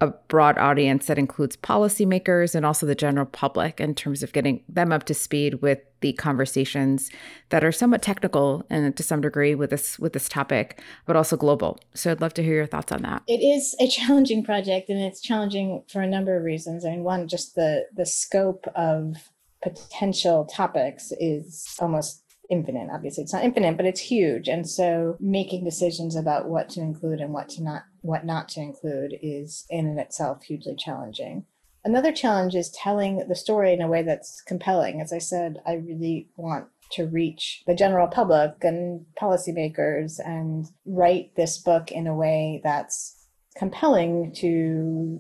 a 0.04 0.14
broad 0.28 0.58
audience 0.58 1.06
that 1.08 1.18
includes 1.18 1.56
policymakers 1.56 2.54
and 2.54 2.66
also 2.66 2.86
the 2.86 2.96
general 2.96 3.26
public 3.26 3.80
in 3.80 3.96
terms 3.96 4.22
of 4.22 4.34
getting 4.34 4.64
them 4.68 4.92
up 4.92 5.06
to 5.06 5.14
speed 5.14 5.62
with 5.62 5.80
the 6.02 6.14
conversations 6.14 7.10
that 7.50 7.64
are 7.64 7.72
somewhat 7.72 8.02
technical 8.02 8.66
and 8.70 8.96
to 8.98 9.04
some 9.04 9.22
degree 9.22 9.56
with 9.56 9.70
this 9.70 9.98
with 9.98 10.12
this 10.12 10.28
topic, 10.28 10.82
but 11.06 11.16
also 11.16 11.38
global. 11.38 11.80
So 11.94 12.12
I'd 12.12 12.22
love 12.22 12.34
to 12.36 12.44
hear 12.44 12.56
your 12.56 12.66
thoughts 12.66 12.92
on 12.92 13.02
that. 13.04 13.24
It 13.28 13.40
is 13.40 13.76
a 13.80 13.88
challenging 13.88 14.44
project 14.44 14.90
and 14.90 15.00
it's 15.00 15.22
challenging 15.22 15.84
for 15.88 16.02
a 16.02 16.08
number 16.08 16.36
of 16.36 16.44
reasons. 16.44 16.86
I 16.86 16.90
mean, 16.90 17.04
one, 17.04 17.28
just 17.28 17.56
the 17.56 17.86
the 17.96 18.06
scope 18.06 18.68
of 18.76 19.30
potential 19.64 20.46
topics 20.46 21.14
is 21.20 21.78
almost 21.80 22.22
infinite. 22.50 22.90
Obviously, 22.92 23.24
it's 23.24 23.34
not 23.34 23.46
infinite, 23.46 23.78
but 23.78 23.86
it's 23.86 24.02
huge. 24.02 24.50
And 24.50 24.68
so 24.70 25.16
making 25.22 25.64
decisions 25.64 26.18
about 26.18 26.50
what 26.50 26.68
to 26.72 26.82
include 26.82 27.22
and 27.22 27.34
what 27.34 27.48
to 27.50 27.64
not 27.64 27.84
what 28.04 28.26
not 28.26 28.48
to 28.50 28.62
include 28.62 29.18
is 29.22 29.66
in 29.70 29.88
and 29.88 30.00
itself 30.00 30.44
hugely 30.44 30.76
challenging. 30.76 31.46
Another 31.86 32.12
challenge 32.12 32.54
is 32.56 32.70
telling 32.70 33.28
the 33.28 33.36
story 33.36 33.74
in 33.74 33.82
a 33.82 33.88
way 33.88 34.04
that's 34.04 34.42
compelling. 34.42 35.02
As 35.02 35.12
I 35.12 35.18
said, 35.18 35.58
I 35.66 35.74
really 35.74 36.30
want 36.38 36.68
to 36.92 37.08
reach 37.08 37.64
the 37.66 37.74
general 37.74 38.08
public 38.08 38.56
and 38.62 39.06
policymakers 39.20 40.20
and 40.24 40.68
write 40.86 41.36
this 41.36 41.58
book 41.58 41.92
in 41.92 42.08
a 42.08 42.16
way 42.16 42.62
that's 42.64 43.26
compelling 43.58 44.34
to 44.36 45.20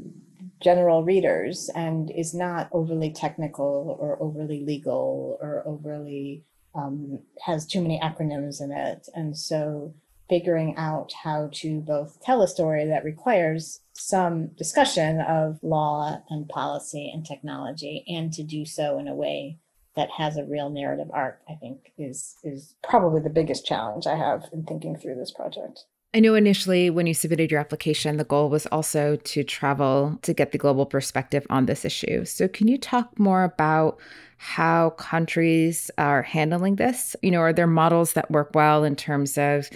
general 0.62 1.04
readers 1.04 1.70
and 1.75 2.12
is 2.12 2.34
not 2.34 2.70
overly 2.72 3.12
technical 3.12 3.98
or 4.00 4.22
overly 4.22 4.63
legal 4.63 5.38
or 5.42 5.63
overly 5.66 6.44
um, 6.75 7.20
has 7.46 7.66
too 7.66 7.82
many 7.82 8.00
acronyms 8.00 8.62
in 8.62 8.72
it. 8.72 9.08
And 9.13 9.38
so 9.38 9.94
figuring 10.34 10.75
out 10.78 11.13
how 11.24 11.48
to 11.54 11.80
both 11.82 12.20
tell 12.20 12.42
a 12.42 12.48
story 12.48 12.88
that 12.88 13.04
requires 13.04 13.82
some 13.94 14.48
discussion 14.58 15.22
of 15.22 15.60
law 15.62 16.20
and 16.28 16.50
policy 16.50 17.12
and 17.13 17.24
technology 17.24 18.04
and 18.08 18.34
to 18.34 18.42
do 18.42 18.66
so 18.66 18.98
in 18.98 19.08
a 19.08 19.13
way 19.13 19.60
that 19.96 20.10
has 20.10 20.36
a 20.36 20.44
real 20.46 20.72
narrative 20.72 21.06
arc 21.13 21.40
i 21.48 21.54
think 21.54 21.94
is 22.00 22.36
is 22.44 22.74
probably 22.82 23.22
the 23.22 23.30
biggest 23.30 23.63
challenge 23.63 24.08
i 24.08 24.16
have 24.16 24.46
in 24.52 24.63
thinking 24.63 24.98
through 24.98 25.13
this 25.13 25.32
project 25.32 25.86
I 26.16 26.20
know 26.20 26.36
initially 26.36 26.92
when 26.92 27.08
you 27.08 27.16
submitted 27.16 27.50
your 27.50 27.60
application, 27.60 28.18
the 28.18 28.24
goal 28.24 28.48
was 28.48 28.68
also 28.68 29.16
to 29.16 29.44
travel 29.44 30.20
to 30.22 30.32
get 30.32 30.52
the 30.52 30.60
global 30.60 30.86
perspective 30.86 31.44
on 31.50 31.66
this 31.66 31.84
issue. 31.84 32.24
So, 32.25 32.48
can 32.48 32.68
you 32.68 32.78
talk 32.78 33.18
more 33.18 33.44
about 33.44 33.98
how 34.38 34.92
countries 34.92 35.90
are 35.98 36.22
handling 36.22 36.75
this? 36.75 37.16
You 37.24 37.32
know, 37.32 37.40
are 37.40 37.52
there 37.52 37.66
models 37.66 38.13
that 38.13 38.30
work 38.30 38.52
well 38.54 38.84
in 38.84 38.96
terms 38.96 39.40
of 39.40 39.72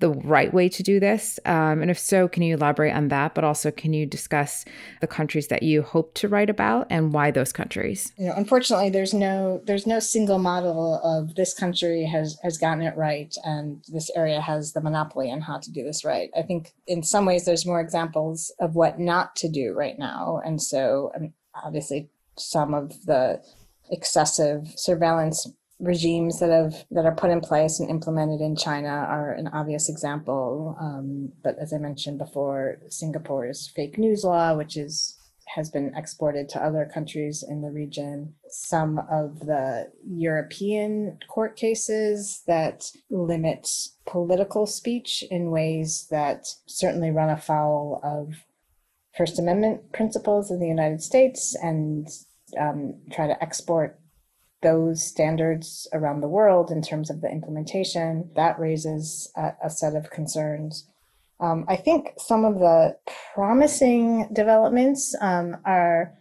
the 0.00 0.10
right 0.10 0.52
way 0.52 0.68
to 0.68 0.82
do 0.82 0.98
this? 0.98 1.38
Um, 1.44 1.82
and 1.82 1.90
if 1.90 1.98
so, 1.98 2.26
can 2.26 2.42
you 2.42 2.54
elaborate 2.54 2.94
on 2.94 3.08
that? 3.08 3.34
But 3.34 3.44
also, 3.44 3.70
can 3.70 3.92
you 3.92 4.06
discuss 4.06 4.64
the 5.00 5.06
countries 5.06 5.48
that 5.48 5.62
you 5.62 5.82
hope 5.82 6.14
to 6.14 6.28
write 6.28 6.50
about 6.50 6.86
and 6.90 7.12
why 7.12 7.30
those 7.30 7.52
countries? 7.52 8.12
You 8.16 8.26
know, 8.26 8.34
unfortunately, 8.36 8.90
there's 8.90 9.14
no 9.14 9.60
there's 9.64 9.86
no 9.86 10.00
single 10.00 10.38
model 10.38 11.00
of 11.04 11.34
this 11.36 11.54
country 11.54 12.04
has 12.04 12.38
has 12.42 12.58
gotten 12.58 12.82
it 12.82 12.96
right, 12.96 13.34
and 13.44 13.84
this 13.88 14.10
area 14.16 14.40
has 14.40 14.72
the 14.72 14.80
monopoly 14.80 15.30
on 15.30 15.40
how 15.40 15.58
to 15.58 15.70
do 15.70 15.84
this 15.84 16.04
right. 16.04 16.30
I 16.36 16.42
think 16.42 16.72
in 16.86 17.02
some 17.02 17.26
ways 17.26 17.44
there's 17.44 17.66
more 17.66 17.80
examples 17.80 18.52
of 18.60 18.74
what 18.74 18.98
not 18.98 19.36
to 19.36 19.48
do 19.48 19.72
right 19.72 19.98
now, 19.98 20.40
and 20.44 20.60
so 20.60 21.12
obviously 21.54 22.10
some 22.36 22.74
of 22.74 23.06
the 23.06 23.40
excessive 23.90 24.72
surveillance 24.76 25.46
regimes 25.80 26.40
that 26.40 26.50
have 26.50 26.84
that 26.90 27.06
are 27.06 27.14
put 27.14 27.30
in 27.30 27.40
place 27.40 27.80
and 27.80 27.90
implemented 27.90 28.40
in 28.40 28.56
China 28.56 28.88
are 28.88 29.32
an 29.32 29.48
obvious 29.48 29.88
example. 29.88 30.76
Um, 30.80 31.32
but 31.42 31.56
as 31.58 31.72
I 31.72 31.78
mentioned 31.78 32.18
before, 32.18 32.78
Singapore's 32.88 33.70
fake 33.74 33.98
news 33.98 34.24
law, 34.24 34.54
which 34.54 34.76
is 34.76 35.16
has 35.54 35.68
been 35.68 35.92
exported 35.96 36.48
to 36.48 36.62
other 36.62 36.88
countries 36.92 37.44
in 37.46 37.60
the 37.60 37.70
region. 37.70 38.34
Some 38.48 39.00
of 39.10 39.40
the 39.40 39.90
European 40.06 41.18
court 41.28 41.56
cases 41.56 42.42
that 42.46 42.84
limit 43.10 43.68
political 44.06 44.66
speech 44.66 45.24
in 45.30 45.50
ways 45.50 46.06
that 46.10 46.46
certainly 46.66 47.10
run 47.10 47.30
afoul 47.30 48.00
of 48.04 48.44
First 49.16 49.40
Amendment 49.40 49.92
principles 49.92 50.50
in 50.50 50.60
the 50.60 50.68
United 50.68 51.02
States 51.02 51.56
and 51.60 52.08
um, 52.58 53.00
try 53.12 53.26
to 53.26 53.42
export 53.42 53.99
those 54.62 55.02
standards 55.02 55.88
around 55.92 56.20
the 56.20 56.28
world 56.28 56.70
in 56.70 56.82
terms 56.82 57.10
of 57.10 57.20
the 57.20 57.30
implementation, 57.30 58.30
that 58.36 58.58
raises 58.58 59.32
a, 59.36 59.52
a 59.64 59.70
set 59.70 59.94
of 59.94 60.10
concerns. 60.10 60.86
Um, 61.40 61.64
I 61.68 61.76
think 61.76 62.10
some 62.18 62.44
of 62.44 62.58
the 62.58 62.96
promising 63.34 64.28
developments 64.32 65.14
um, 65.20 65.56
are 65.64 66.12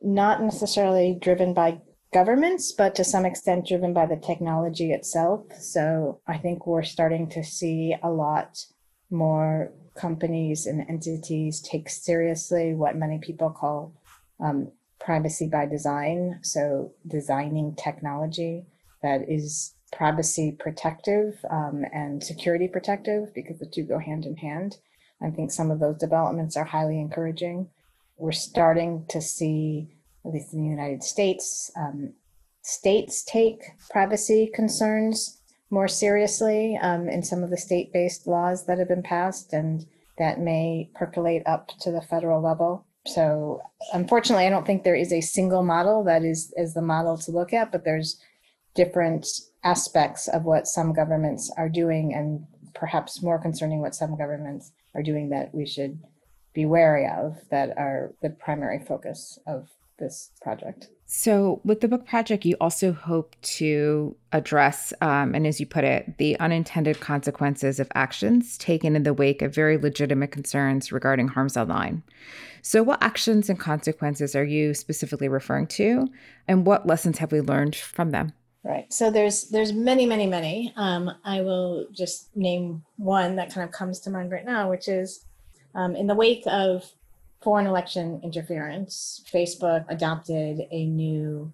not 0.00 0.42
necessarily 0.42 1.18
driven 1.20 1.52
by 1.52 1.80
governments, 2.12 2.72
but 2.72 2.94
to 2.94 3.04
some 3.04 3.26
extent 3.26 3.66
driven 3.66 3.92
by 3.92 4.06
the 4.06 4.16
technology 4.16 4.92
itself. 4.92 5.44
So 5.58 6.20
I 6.26 6.38
think 6.38 6.66
we're 6.66 6.82
starting 6.82 7.28
to 7.30 7.42
see 7.42 7.94
a 8.02 8.10
lot 8.10 8.64
more 9.10 9.72
companies 9.96 10.66
and 10.66 10.88
entities 10.88 11.60
take 11.60 11.88
seriously 11.88 12.74
what 12.74 12.96
many 12.96 13.18
people 13.18 13.50
call 13.50 13.92
um, 14.40 14.72
privacy 15.04 15.48
by 15.48 15.66
design. 15.66 16.40
So, 16.42 16.92
designing 17.06 17.74
technology 17.76 18.64
that 19.02 19.28
is 19.28 19.74
privacy 19.92 20.56
protective 20.58 21.44
um, 21.50 21.84
and 21.92 22.24
security 22.24 22.66
protective 22.66 23.32
because 23.34 23.58
the 23.58 23.66
two 23.66 23.84
go 23.84 23.98
hand 23.98 24.24
in 24.24 24.36
hand. 24.36 24.78
I 25.22 25.30
think 25.30 25.52
some 25.52 25.70
of 25.70 25.78
those 25.78 25.98
developments 25.98 26.56
are 26.56 26.64
highly 26.64 26.98
encouraging. 26.98 27.68
We're 28.16 28.32
starting 28.32 29.04
to 29.10 29.20
see, 29.20 29.88
at 30.24 30.32
least 30.32 30.52
in 30.52 30.62
the 30.62 30.68
United 30.68 31.02
States, 31.02 31.70
um, 31.76 32.14
states 32.62 33.22
take 33.24 33.62
privacy 33.90 34.50
concerns 34.52 35.38
more 35.70 35.88
seriously 35.88 36.78
um, 36.80 37.08
in 37.08 37.22
some 37.22 37.42
of 37.42 37.50
the 37.50 37.56
state 37.56 37.92
based 37.92 38.26
laws 38.26 38.66
that 38.66 38.78
have 38.78 38.88
been 38.88 39.02
passed, 39.02 39.52
and 39.52 39.86
that 40.18 40.40
may 40.40 40.90
percolate 40.94 41.42
up 41.46 41.68
to 41.80 41.90
the 41.90 42.00
federal 42.00 42.40
level. 42.40 42.84
So 43.06 43.60
unfortunately, 43.92 44.46
I 44.46 44.50
don't 44.50 44.66
think 44.66 44.82
there 44.82 44.94
is 44.94 45.12
a 45.12 45.20
single 45.20 45.62
model 45.62 46.04
that 46.04 46.24
is 46.24 46.52
is 46.56 46.74
the 46.74 46.82
model 46.82 47.18
to 47.18 47.30
look 47.30 47.52
at, 47.52 47.70
but 47.70 47.84
there's 47.84 48.20
different 48.74 49.26
aspects 49.62 50.26
of 50.28 50.44
what 50.44 50.66
some 50.66 50.92
governments 50.92 51.52
are 51.56 51.68
doing, 51.68 52.14
and 52.14 52.46
perhaps 52.74 53.22
more 53.22 53.38
concerning 53.38 53.80
what 53.80 53.94
some 53.94 54.16
governments 54.16 54.72
are 54.94 55.02
doing 55.02 55.28
that 55.30 55.54
we 55.54 55.66
should 55.66 55.98
be 56.54 56.64
wary 56.64 57.06
of 57.06 57.36
that 57.50 57.76
are 57.76 58.14
the 58.22 58.30
primary 58.30 58.78
focus 58.78 59.38
of 59.46 59.68
this 59.98 60.30
project. 60.40 60.88
So, 61.16 61.60
with 61.64 61.80
the 61.80 61.86
book 61.86 62.06
project, 62.06 62.44
you 62.44 62.56
also 62.60 62.92
hope 62.92 63.36
to 63.42 64.16
address, 64.32 64.92
um, 65.00 65.32
and 65.32 65.46
as 65.46 65.60
you 65.60 65.64
put 65.64 65.84
it, 65.84 66.18
the 66.18 66.36
unintended 66.40 66.98
consequences 66.98 67.78
of 67.78 67.86
actions 67.94 68.58
taken 68.58 68.96
in 68.96 69.04
the 69.04 69.14
wake 69.14 69.40
of 69.40 69.54
very 69.54 69.78
legitimate 69.78 70.32
concerns 70.32 70.90
regarding 70.90 71.28
harms 71.28 71.56
online. 71.56 72.02
So, 72.62 72.82
what 72.82 73.00
actions 73.00 73.48
and 73.48 73.60
consequences 73.60 74.34
are 74.34 74.42
you 74.42 74.74
specifically 74.74 75.28
referring 75.28 75.68
to, 75.78 76.08
and 76.48 76.66
what 76.66 76.84
lessons 76.84 77.18
have 77.18 77.30
we 77.30 77.40
learned 77.40 77.76
from 77.76 78.10
them? 78.10 78.32
Right. 78.64 78.92
So 78.92 79.12
there's 79.12 79.44
there's 79.50 79.72
many 79.72 80.06
many 80.06 80.26
many. 80.26 80.72
Um, 80.74 81.12
I 81.24 81.42
will 81.42 81.86
just 81.92 82.36
name 82.36 82.82
one 82.96 83.36
that 83.36 83.54
kind 83.54 83.64
of 83.64 83.70
comes 83.72 84.00
to 84.00 84.10
mind 84.10 84.32
right 84.32 84.44
now, 84.44 84.68
which 84.68 84.88
is 84.88 85.24
um, 85.76 85.94
in 85.94 86.08
the 86.08 86.16
wake 86.16 86.42
of 86.48 86.90
foreign 87.44 87.66
election 87.66 88.20
interference, 88.24 89.22
Facebook 89.30 89.84
adopted 89.88 90.62
a 90.70 90.86
new 90.86 91.52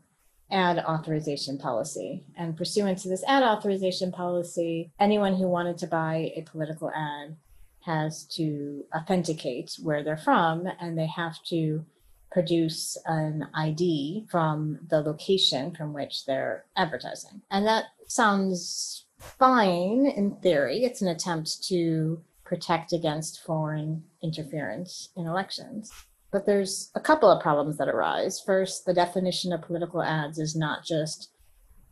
ad 0.50 0.78
authorization 0.78 1.58
policy. 1.58 2.24
And 2.36 2.56
pursuant 2.56 2.98
to 2.98 3.08
this 3.08 3.24
ad 3.24 3.42
authorization 3.42 4.12
policy, 4.12 4.92
anyone 5.00 5.34
who 5.34 5.48
wanted 5.48 5.78
to 5.78 5.86
buy 5.88 6.32
a 6.36 6.42
political 6.42 6.90
ad 6.90 7.36
has 7.84 8.24
to 8.36 8.84
authenticate 8.96 9.76
where 9.82 10.04
they're 10.04 10.16
from 10.16 10.68
and 10.80 10.96
they 10.96 11.06
have 11.06 11.42
to 11.44 11.84
produce 12.30 12.96
an 13.06 13.48
ID 13.54 14.26
from 14.30 14.78
the 14.88 15.00
location 15.00 15.74
from 15.74 15.92
which 15.92 16.24
they're 16.24 16.64
advertising. 16.76 17.42
And 17.50 17.66
that 17.66 17.86
sounds 18.06 19.06
fine 19.18 20.06
in 20.06 20.36
theory. 20.36 20.84
It's 20.84 21.02
an 21.02 21.08
attempt 21.08 21.64
to 21.64 22.22
protect 22.50 22.92
against 22.92 23.44
foreign 23.44 24.02
interference 24.24 25.10
in 25.16 25.24
elections. 25.24 25.92
But 26.32 26.46
there's 26.46 26.90
a 26.96 27.00
couple 27.00 27.30
of 27.30 27.40
problems 27.40 27.78
that 27.78 27.88
arise. 27.88 28.42
First, 28.44 28.84
the 28.84 28.92
definition 28.92 29.52
of 29.52 29.62
political 29.62 30.02
ads 30.02 30.36
is 30.40 30.56
not 30.56 30.84
just 30.84 31.30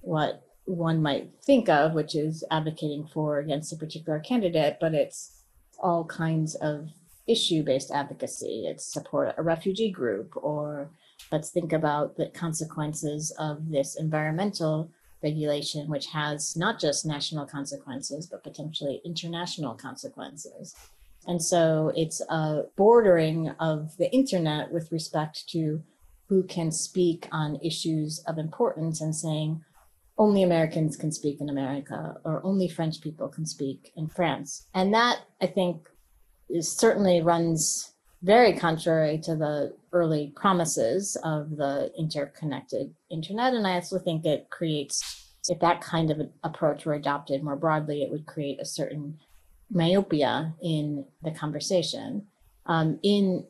what 0.00 0.42
one 0.64 1.00
might 1.00 1.30
think 1.44 1.68
of, 1.68 1.94
which 1.94 2.16
is 2.16 2.44
advocating 2.50 3.06
for 3.06 3.38
against 3.38 3.72
a 3.72 3.76
particular 3.76 4.18
candidate, 4.18 4.78
but 4.80 4.94
it's 4.94 5.44
all 5.78 6.04
kinds 6.04 6.56
of 6.56 6.88
issue 7.28 7.62
based 7.62 7.92
advocacy. 7.92 8.64
It's 8.66 8.92
support 8.92 9.36
a 9.38 9.42
refugee 9.44 9.92
group, 9.92 10.32
or 10.34 10.90
let's 11.30 11.50
think 11.50 11.72
about 11.72 12.16
the 12.16 12.30
consequences 12.30 13.32
of 13.38 13.70
this 13.70 13.94
environmental 13.94 14.90
regulation, 15.22 15.88
which 15.88 16.06
has 16.06 16.56
not 16.56 16.80
just 16.80 17.06
national 17.06 17.46
consequences, 17.46 18.26
but 18.26 18.44
potentially 18.44 19.00
international 19.04 19.75
consequences. 19.75 20.75
And 21.26 21.42
so 21.42 21.92
it's 21.96 22.20
a 22.28 22.62
bordering 22.76 23.50
of 23.60 23.96
the 23.96 24.10
internet 24.12 24.72
with 24.72 24.90
respect 24.92 25.48
to 25.50 25.82
who 26.28 26.42
can 26.44 26.70
speak 26.70 27.28
on 27.32 27.58
issues 27.62 28.22
of 28.26 28.38
importance 28.38 29.00
and 29.00 29.14
saying 29.14 29.62
only 30.18 30.42
Americans 30.42 30.96
can 30.96 31.12
speak 31.12 31.40
in 31.40 31.48
America 31.48 32.16
or 32.25 32.44
only 32.44 32.68
French 32.68 33.00
people 33.00 33.28
can 33.28 33.46
speak 33.46 33.92
in 33.96 34.08
France. 34.08 34.66
And 34.75 34.92
that, 34.94 35.20
I 35.40 35.46
think, 35.46 35.88
is 36.50 36.70
certainly 36.70 37.22
runs 37.22 37.92
very 38.22 38.52
contrary 38.52 39.18
to 39.18 39.37
the 39.37 39.75
early 39.92 40.32
promises 40.34 41.16
of 41.25 41.56
the 41.56 41.92
interconnected 41.96 42.94
internet. 43.10 43.54
And 43.54 43.66
I 43.66 43.75
also 43.75 43.98
think 43.98 44.25
it 44.25 44.50
creates, 44.50 45.34
if 45.48 45.60
that 45.60 45.80
kind 45.80 46.10
of 46.10 46.28
approach 46.42 46.84
were 46.84 46.94
adopted 46.94 47.42
more 47.42 47.56
broadly, 47.56 48.02
it 48.02 48.10
would 48.10 48.26
create 48.26 48.60
a 48.60 48.64
certain 48.64 49.18
myopia 49.70 50.54
in 50.62 51.04
the 51.22 51.30
conversation. 51.30 52.26
Um, 52.66 52.98
in 53.02 53.44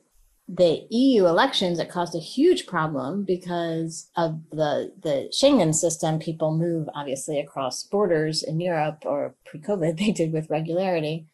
the 0.48 0.86
EU 0.90 1.26
elections, 1.26 1.78
it 1.78 1.90
caused 1.90 2.14
a 2.14 2.20
huge 2.20 2.66
problem 2.66 3.24
because 3.24 4.10
of 4.16 4.40
the 4.50 4.92
the 5.02 5.30
Schengen 5.30 5.74
system. 5.74 6.18
People 6.18 6.56
move 6.56 6.88
obviously 6.94 7.38
across 7.38 7.82
borders 7.82 8.42
in 8.42 8.58
Europe, 8.58 9.02
or 9.04 9.34
pre-COVID, 9.44 9.98
they 9.98 10.10
did 10.10 10.32
with 10.32 10.48
regularity, 10.48 11.26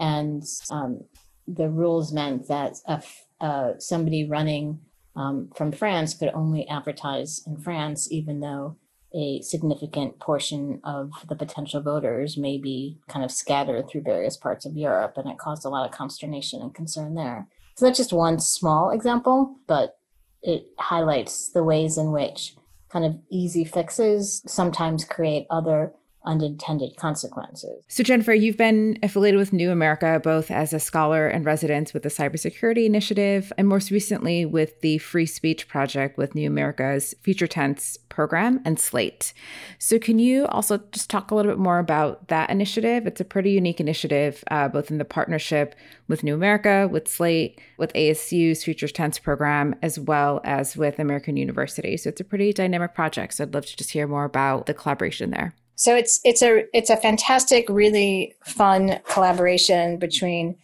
and 0.00 0.42
um, 0.70 1.04
the 1.46 1.68
rules 1.68 2.12
meant 2.12 2.48
that 2.48 2.76
if 2.88 3.24
uh, 3.40 3.72
somebody 3.78 4.28
running 4.28 4.80
um, 5.14 5.50
from 5.54 5.72
France 5.72 6.14
could 6.14 6.30
only 6.34 6.68
advertise 6.68 7.42
in 7.46 7.56
France, 7.56 8.10
even 8.10 8.40
though 8.40 8.76
a 9.14 9.40
significant 9.40 10.18
portion 10.18 10.80
of 10.84 11.10
the 11.28 11.36
potential 11.36 11.80
voters 11.80 12.36
may 12.36 12.58
be 12.58 12.98
kind 13.08 13.24
of 13.24 13.30
scattered 13.30 13.88
through 13.88 14.02
various 14.02 14.36
parts 14.36 14.66
of 14.66 14.76
Europe, 14.76 15.14
and 15.16 15.28
it 15.30 15.38
caused 15.38 15.64
a 15.64 15.68
lot 15.68 15.88
of 15.88 15.96
consternation 15.96 16.60
and 16.60 16.74
concern 16.74 17.14
there. 17.14 17.48
So 17.76 17.86
that's 17.86 17.98
just 17.98 18.12
one 18.12 18.38
small 18.40 18.90
example, 18.90 19.56
but 19.66 19.98
it 20.42 20.66
highlights 20.78 21.50
the 21.50 21.64
ways 21.64 21.98
in 21.98 22.12
which 22.12 22.56
kind 22.90 23.04
of 23.04 23.18
easy 23.30 23.64
fixes 23.64 24.42
sometimes 24.46 25.04
create 25.04 25.46
other 25.50 25.92
unintended 26.26 26.96
consequences. 26.96 27.82
So, 27.88 28.02
Jennifer, 28.02 28.34
you've 28.34 28.56
been 28.56 28.98
affiliated 29.02 29.38
with 29.38 29.52
New 29.52 29.70
America 29.70 30.20
both 30.22 30.50
as 30.50 30.72
a 30.72 30.80
scholar 30.80 31.28
and 31.28 31.44
resident 31.44 31.94
with 31.94 32.02
the 32.02 32.08
Cybersecurity 32.08 32.84
Initiative, 32.84 33.52
and 33.56 33.68
most 33.68 33.90
recently 33.90 34.44
with 34.44 34.80
the 34.80 34.98
Free 34.98 35.26
Speech 35.26 35.68
Project 35.68 36.18
with 36.18 36.34
New 36.34 36.46
America's 36.46 37.14
Future 37.22 37.46
Tense 37.46 37.96
program 38.08 38.60
and 38.64 38.78
Slate. 38.78 39.32
So, 39.78 39.98
can 39.98 40.18
you 40.18 40.46
also 40.46 40.78
just 40.92 41.10
talk 41.10 41.30
a 41.30 41.34
little 41.34 41.52
bit 41.52 41.58
more 41.58 41.78
about 41.78 42.28
that 42.28 42.50
initiative? 42.50 43.06
It's 43.06 43.20
a 43.20 43.24
pretty 43.24 43.52
unique 43.52 43.80
initiative, 43.80 44.42
uh, 44.50 44.68
both 44.68 44.90
in 44.90 44.98
the 44.98 45.04
partnership 45.04 45.74
with 46.08 46.24
New 46.24 46.34
America, 46.34 46.88
with 46.90 47.08
Slate, 47.08 47.60
with 47.78 47.92
ASU's 47.92 48.64
Future 48.64 48.88
Tense 48.88 49.18
program, 49.18 49.74
as 49.82 49.98
well 49.98 50.40
as 50.44 50.76
with 50.76 50.98
American 50.98 51.36
University. 51.36 51.96
So, 51.96 52.08
it's 52.08 52.20
a 52.20 52.24
pretty 52.24 52.52
dynamic 52.52 52.94
project. 52.94 53.34
So, 53.34 53.44
I'd 53.44 53.54
love 53.54 53.66
to 53.66 53.76
just 53.76 53.90
hear 53.90 54.06
more 54.06 54.24
about 54.24 54.66
the 54.66 54.74
collaboration 54.74 55.30
there. 55.30 55.54
So 55.76 55.94
it's 55.94 56.20
it's 56.24 56.42
a 56.42 56.64
it's 56.74 56.90
a 56.90 56.96
fantastic, 56.96 57.68
really 57.68 58.34
fun 58.44 58.98
collaboration 59.08 59.98
between 59.98 60.56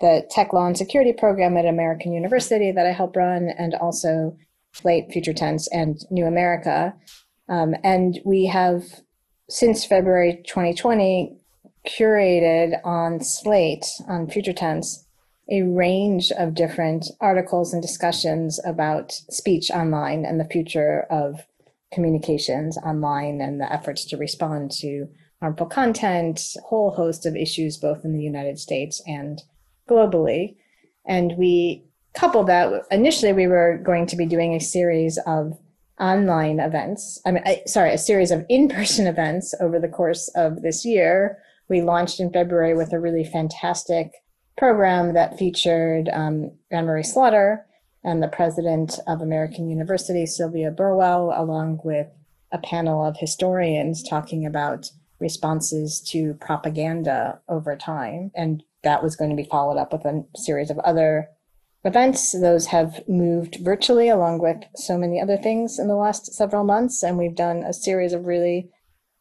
the 0.00 0.26
Tech 0.30 0.52
Law 0.52 0.66
and 0.66 0.76
Security 0.76 1.12
program 1.12 1.56
at 1.56 1.64
American 1.64 2.12
University 2.12 2.72
that 2.72 2.86
I 2.86 2.92
help 2.92 3.16
run, 3.16 3.50
and 3.56 3.74
also 3.74 4.36
Slate 4.72 5.12
Future 5.12 5.32
Tense 5.32 5.68
and 5.68 5.98
New 6.10 6.26
America. 6.26 6.94
Um, 7.48 7.74
and 7.84 8.20
we 8.24 8.46
have 8.46 8.82
since 9.48 9.84
February 9.84 10.42
2020 10.46 11.36
curated 11.86 12.80
on 12.84 13.20
Slate 13.20 13.86
on 14.08 14.28
Future 14.28 14.52
Tense 14.52 15.06
a 15.50 15.62
range 15.62 16.30
of 16.32 16.54
different 16.54 17.06
articles 17.20 17.72
and 17.72 17.80
discussions 17.80 18.60
about 18.66 19.12
speech 19.12 19.70
online 19.70 20.26
and 20.26 20.38
the 20.38 20.44
future 20.44 21.06
of 21.10 21.46
communications 21.92 22.76
online 22.78 23.40
and 23.40 23.60
the 23.60 23.72
efforts 23.72 24.04
to 24.06 24.16
respond 24.16 24.70
to 24.70 25.08
harmful 25.40 25.66
content, 25.66 26.40
a 26.56 26.60
whole 26.62 26.90
host 26.90 27.24
of 27.26 27.36
issues 27.36 27.76
both 27.76 28.04
in 28.04 28.12
the 28.12 28.22
United 28.22 28.58
States 28.58 29.02
and 29.06 29.42
globally. 29.88 30.56
And 31.06 31.34
we 31.38 31.84
coupled 32.14 32.48
that 32.48 32.84
initially 32.90 33.32
we 33.32 33.46
were 33.46 33.80
going 33.84 34.06
to 34.06 34.16
be 34.16 34.26
doing 34.26 34.54
a 34.54 34.60
series 34.60 35.18
of 35.26 35.56
online 36.00 36.60
events. 36.60 37.20
I 37.26 37.32
mean, 37.32 37.42
I, 37.46 37.62
sorry, 37.66 37.92
a 37.92 37.98
series 37.98 38.30
of 38.30 38.44
in-person 38.48 39.06
events 39.14 39.54
over 39.60 39.78
the 39.78 39.88
course 39.88 40.28
of 40.34 40.62
this 40.62 40.84
year. 40.84 41.38
We 41.68 41.82
launched 41.82 42.20
in 42.20 42.32
February 42.32 42.74
with 42.74 42.92
a 42.92 43.00
really 43.00 43.24
fantastic 43.24 44.12
program 44.56 45.14
that 45.14 45.38
featured 45.38 46.08
um, 46.12 46.50
Anne 46.70 46.86
Marie 46.86 47.02
Slaughter, 47.02 47.66
and 48.04 48.22
the 48.22 48.28
president 48.28 48.98
of 49.06 49.20
American 49.20 49.68
University, 49.68 50.26
Sylvia 50.26 50.70
Burwell, 50.70 51.32
along 51.34 51.80
with 51.84 52.08
a 52.52 52.58
panel 52.58 53.04
of 53.04 53.16
historians 53.18 54.02
talking 54.02 54.46
about 54.46 54.90
responses 55.20 56.00
to 56.00 56.34
propaganda 56.34 57.40
over 57.48 57.76
time. 57.76 58.30
And 58.34 58.62
that 58.84 59.02
was 59.02 59.16
going 59.16 59.30
to 59.30 59.36
be 59.36 59.48
followed 59.48 59.78
up 59.78 59.92
with 59.92 60.04
a 60.04 60.24
series 60.36 60.70
of 60.70 60.78
other 60.80 61.28
events. 61.84 62.32
Those 62.32 62.66
have 62.66 63.02
moved 63.08 63.58
virtually 63.60 64.08
along 64.08 64.40
with 64.40 64.58
so 64.76 64.96
many 64.96 65.20
other 65.20 65.36
things 65.36 65.78
in 65.78 65.88
the 65.88 65.96
last 65.96 66.32
several 66.32 66.64
months. 66.64 67.02
And 67.02 67.18
we've 67.18 67.34
done 67.34 67.64
a 67.64 67.72
series 67.72 68.12
of 68.12 68.26
really 68.26 68.70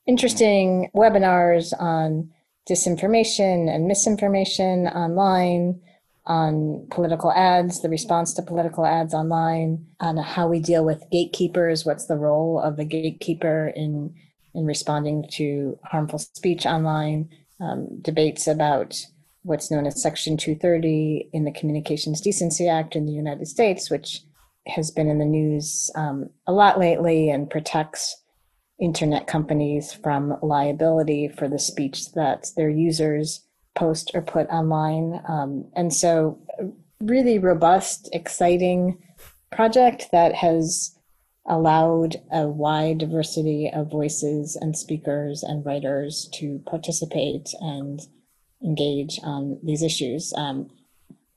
interesting 0.06 0.90
webinars 0.96 1.74
on 1.80 2.30
disinformation 2.70 3.74
and 3.74 3.88
misinformation 3.88 4.88
online 4.88 5.82
on 6.28 6.86
political 6.92 7.32
ads, 7.32 7.82
the 7.82 7.90
response 7.90 8.34
to 8.34 8.42
political 8.42 8.86
ads 8.86 9.14
online, 9.14 9.86
on 10.00 10.18
how 10.18 10.48
we 10.48 10.60
deal 10.60 10.86
with 10.86 11.10
gatekeepers, 11.12 11.86
what's 11.86 12.06
the 12.06 12.18
role 12.18 12.62
of 12.62 12.78
the 12.78 12.86
gatekeeper 12.86 13.72
in 13.76 14.14
in 14.54 14.66
responding 14.66 15.24
to 15.32 15.78
harmful 15.84 16.18
speech 16.18 16.66
online, 16.66 17.30
um, 17.62 17.88
debates 18.02 18.48
about 18.48 19.00
what's 19.44 19.70
known 19.70 19.86
as 19.86 20.02
Section 20.02 20.36
230 20.36 21.30
in 21.32 21.46
the 21.46 21.52
Communications 21.52 22.22
Decency 22.22 22.68
Act 22.68 22.96
in 22.96 23.06
the 23.06 23.14
United 23.14 23.48
States, 23.48 23.90
which 23.90 24.24
has 24.66 24.90
been 24.92 25.10
in 25.10 25.20
the 25.20 25.26
news 25.26 25.92
um, 25.96 26.30
a 26.48 26.52
lot 26.52 26.80
lately 26.80 27.30
and 27.30 27.50
protects 27.50 28.24
internet 28.80 29.28
companies 29.28 29.94
from 29.94 30.38
liability 30.42 31.28
for 31.28 31.48
the 31.48 31.60
speech 31.60 32.12
that 32.14 32.48
their 32.56 32.70
users 32.70 33.47
post 33.78 34.12
or 34.14 34.22
put 34.22 34.48
online. 34.50 35.22
Um, 35.28 35.66
and 35.76 35.94
so, 35.94 36.40
really 37.00 37.38
robust, 37.40 38.10
exciting 38.12 38.98
project 39.52 40.08
that 40.12 40.34
has 40.36 40.98
allowed 41.46 42.18
a 42.32 42.48
wide 42.48 42.98
diversity 42.98 43.72
of 43.74 43.90
voices 43.90 44.58
and 44.60 44.78
speakers 44.78 45.44
and 45.44 45.66
writers 45.66 46.30
to 46.34 46.62
participate 46.66 47.50
and 47.62 48.02
engage 48.64 49.20
on 49.24 49.60
these 49.64 49.82
issues. 49.82 50.34
Um, 50.36 50.70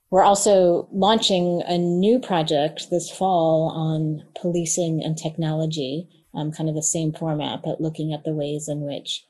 we're 0.09 0.23
also 0.23 0.89
launching 0.91 1.63
a 1.65 1.77
new 1.77 2.19
project 2.19 2.89
this 2.89 3.09
fall 3.09 3.69
on 3.69 4.23
policing 4.35 5.01
and 5.01 5.17
technology, 5.17 6.09
um, 6.33 6.51
kind 6.51 6.67
of 6.67 6.75
the 6.75 6.83
same 6.83 7.13
format, 7.13 7.61
but 7.63 7.79
looking 7.79 8.11
at 8.13 8.25
the 8.25 8.33
ways 8.33 8.67
in 8.67 8.81
which 8.81 9.25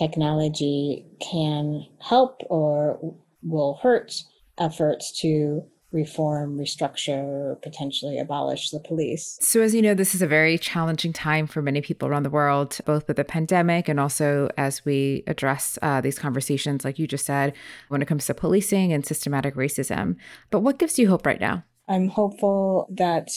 technology 0.00 1.04
can 1.20 1.86
help 2.00 2.40
or 2.48 2.98
will 3.42 3.78
hurt 3.82 4.22
efforts 4.58 5.20
to 5.20 5.62
reform, 5.92 6.56
restructure, 6.56 7.60
potentially 7.62 8.18
abolish 8.18 8.70
the 8.70 8.78
police. 8.78 9.38
So, 9.40 9.60
as 9.60 9.74
you 9.74 9.82
know, 9.82 9.92
this 9.92 10.14
is 10.14 10.22
a 10.22 10.26
very 10.26 10.56
challenging 10.56 11.12
time 11.12 11.46
for 11.46 11.60
many 11.60 11.80
people 11.80 12.08
around 12.08 12.22
the 12.22 12.30
world, 12.30 12.78
both 12.84 13.08
with 13.08 13.16
the 13.16 13.24
pandemic 13.24 13.88
and 13.88 13.98
also 13.98 14.48
as 14.56 14.84
we 14.84 15.24
address 15.26 15.78
uh, 15.82 16.00
these 16.00 16.18
conversations, 16.18 16.84
like 16.84 16.98
you 16.98 17.06
just 17.06 17.26
said, 17.26 17.54
when 17.88 18.02
it 18.02 18.06
comes 18.06 18.26
to 18.26 18.34
policing 18.34 18.92
and 18.92 19.04
systematic 19.04 19.54
racism. 19.54 20.16
But 20.50 20.60
what 20.60 20.78
gives 20.78 20.98
you 20.98 21.08
hope 21.08 21.26
right 21.26 21.40
now? 21.40 21.64
I'm 21.88 22.08
hopeful 22.08 22.88
that 22.96 23.30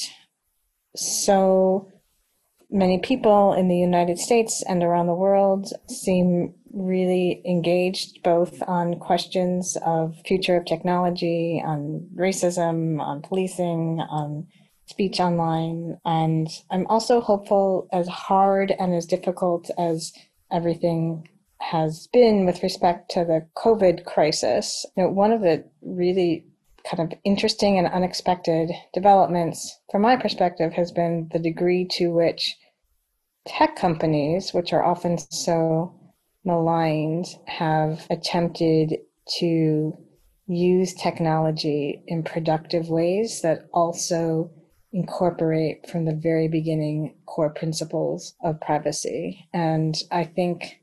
so 0.95 1.91
many 2.73 2.97
people 2.97 3.53
in 3.53 3.67
the 3.67 3.77
United 3.77 4.17
States 4.17 4.63
and 4.67 4.83
around 4.83 5.05
the 5.05 5.13
world 5.13 5.71
seem 5.87 6.55
really 6.73 7.39
engaged 7.45 8.23
both 8.23 8.63
on 8.67 8.99
questions 8.99 9.77
of 9.85 10.15
future 10.25 10.57
of 10.57 10.65
technology, 10.65 11.61
on 11.63 12.07
racism, 12.15 12.99
on 12.99 13.21
policing, 13.21 13.99
on 14.09 14.47
speech 14.87 15.19
online. 15.19 15.99
And 16.03 16.47
I'm 16.71 16.87
also 16.87 17.21
hopeful, 17.21 17.87
as 17.93 18.07
hard 18.07 18.73
and 18.79 18.95
as 18.95 19.05
difficult 19.05 19.69
as 19.77 20.11
everything 20.51 21.29
has 21.59 22.07
been 22.11 22.45
with 22.45 22.63
respect 22.63 23.11
to 23.11 23.23
the 23.23 23.47
COVID 23.55 24.03
crisis. 24.05 24.83
You 24.97 25.03
know, 25.03 25.09
one 25.09 25.31
of 25.31 25.41
the 25.41 25.63
really 25.83 26.47
kind 26.89 27.11
of 27.11 27.17
interesting 27.23 27.77
and 27.77 27.87
unexpected 27.87 28.71
developments, 28.93 29.79
from 29.91 30.01
my 30.01 30.17
perspective, 30.17 30.73
has 30.73 30.91
been 30.91 31.29
the 31.31 31.39
degree 31.39 31.87
to 31.91 32.07
which 32.07 32.57
tech 33.45 33.75
companies, 33.75 34.53
which 34.53 34.73
are 34.73 34.83
often 34.83 35.17
so 35.17 35.93
maligned, 36.45 37.27
have 37.47 38.05
attempted 38.09 38.97
to 39.39 39.97
use 40.47 40.93
technology 40.93 42.03
in 42.07 42.23
productive 42.23 42.89
ways 42.89 43.41
that 43.41 43.67
also 43.73 44.51
incorporate 44.91 45.89
from 45.89 46.05
the 46.05 46.15
very 46.15 46.47
beginning 46.47 47.15
core 47.25 47.49
principles 47.49 48.35
of 48.43 48.59
privacy. 48.61 49.47
And 49.53 49.95
I 50.11 50.23
think 50.23 50.81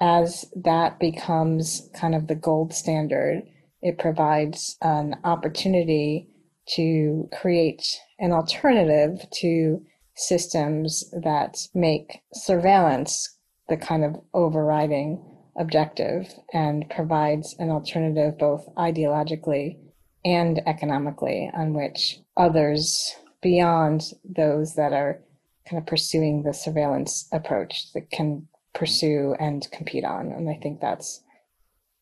as 0.00 0.46
that 0.56 0.98
becomes 0.98 1.88
kind 1.94 2.14
of 2.14 2.26
the 2.26 2.34
gold 2.34 2.72
standard, 2.72 3.42
it 3.80 3.98
provides 3.98 4.76
an 4.82 5.16
opportunity 5.24 6.28
to 6.74 7.28
create 7.32 8.00
an 8.18 8.32
alternative 8.32 9.24
to 9.30 9.82
systems 10.18 11.10
that 11.22 11.58
make 11.74 12.22
surveillance 12.32 13.38
the 13.68 13.76
kind 13.76 14.04
of 14.04 14.16
overriding 14.34 15.24
objective 15.56 16.32
and 16.52 16.88
provides 16.90 17.54
an 17.58 17.70
alternative 17.70 18.38
both 18.38 18.68
ideologically 18.76 19.78
and 20.24 20.60
economically 20.66 21.50
on 21.54 21.74
which 21.74 22.20
others 22.36 23.14
beyond 23.40 24.12
those 24.24 24.74
that 24.74 24.92
are 24.92 25.20
kind 25.68 25.80
of 25.80 25.86
pursuing 25.86 26.42
the 26.42 26.52
surveillance 26.52 27.28
approach 27.32 27.92
that 27.92 28.10
can 28.10 28.46
pursue 28.74 29.34
and 29.38 29.70
compete 29.70 30.04
on. 30.04 30.32
And 30.32 30.48
I 30.48 30.58
think 30.62 30.80
that's 30.80 31.22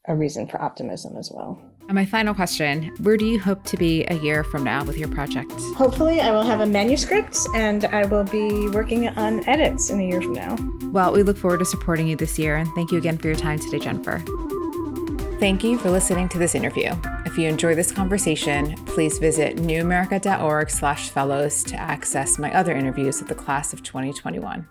a 0.07 0.15
reason 0.15 0.47
for 0.47 0.61
optimism 0.61 1.17
as 1.17 1.31
well. 1.35 1.61
And 1.89 1.95
my 1.95 2.05
final 2.05 2.35
question 2.35 2.93
Where 3.01 3.17
do 3.17 3.25
you 3.25 3.39
hope 3.39 3.65
to 3.65 3.77
be 3.77 4.05
a 4.07 4.15
year 4.15 4.43
from 4.43 4.65
now 4.65 4.85
with 4.85 4.99
your 4.99 5.09
project? 5.09 5.53
Hopefully, 5.77 6.21
I 6.21 6.33
will 6.33 6.43
have 6.43 6.61
a 6.61 6.67
manuscript 6.67 7.39
and 7.55 7.85
I 7.85 8.07
will 8.07 8.25
be 8.25 8.69
working 8.69 9.09
on 9.09 9.47
edits 9.49 9.91
in 9.91 10.01
a 10.01 10.03
year 10.03 10.21
from 10.21 10.35
now. 10.35 10.57
Well, 10.91 11.13
we 11.13 11.23
look 11.23 11.37
forward 11.37 11.59
to 11.59 11.65
supporting 11.65 12.09
you 12.09 12.17
this 12.17 12.39
year. 12.39 12.57
And 12.57 12.69
thank 12.75 12.91
you 12.91 12.99
again 12.99 13.19
for 13.19 13.29
your 13.29 13.37
time 13.37 13.59
today, 13.59 13.79
Jennifer. 13.79 14.23
Thank 15.39 15.63
you 15.63 15.79
for 15.79 15.91
listening 15.91 16.31
to 16.31 16.39
this 16.39 16.55
interview. 16.55 16.95
If 17.27 17.37
you 17.37 17.47
enjoy 17.47 17.75
this 17.75 17.93
conversation, 17.93 18.75
please 18.87 19.19
visit 19.19 19.57
newamerica.org 19.59 20.71
slash 20.71 21.11
fellows 21.11 21.63
to 21.65 21.77
access 21.77 22.39
my 22.39 22.53
other 22.55 22.73
interviews 22.73 23.21
with 23.21 23.29
the 23.29 23.35
class 23.35 23.75
of 23.75 23.83
2021. 23.83 24.67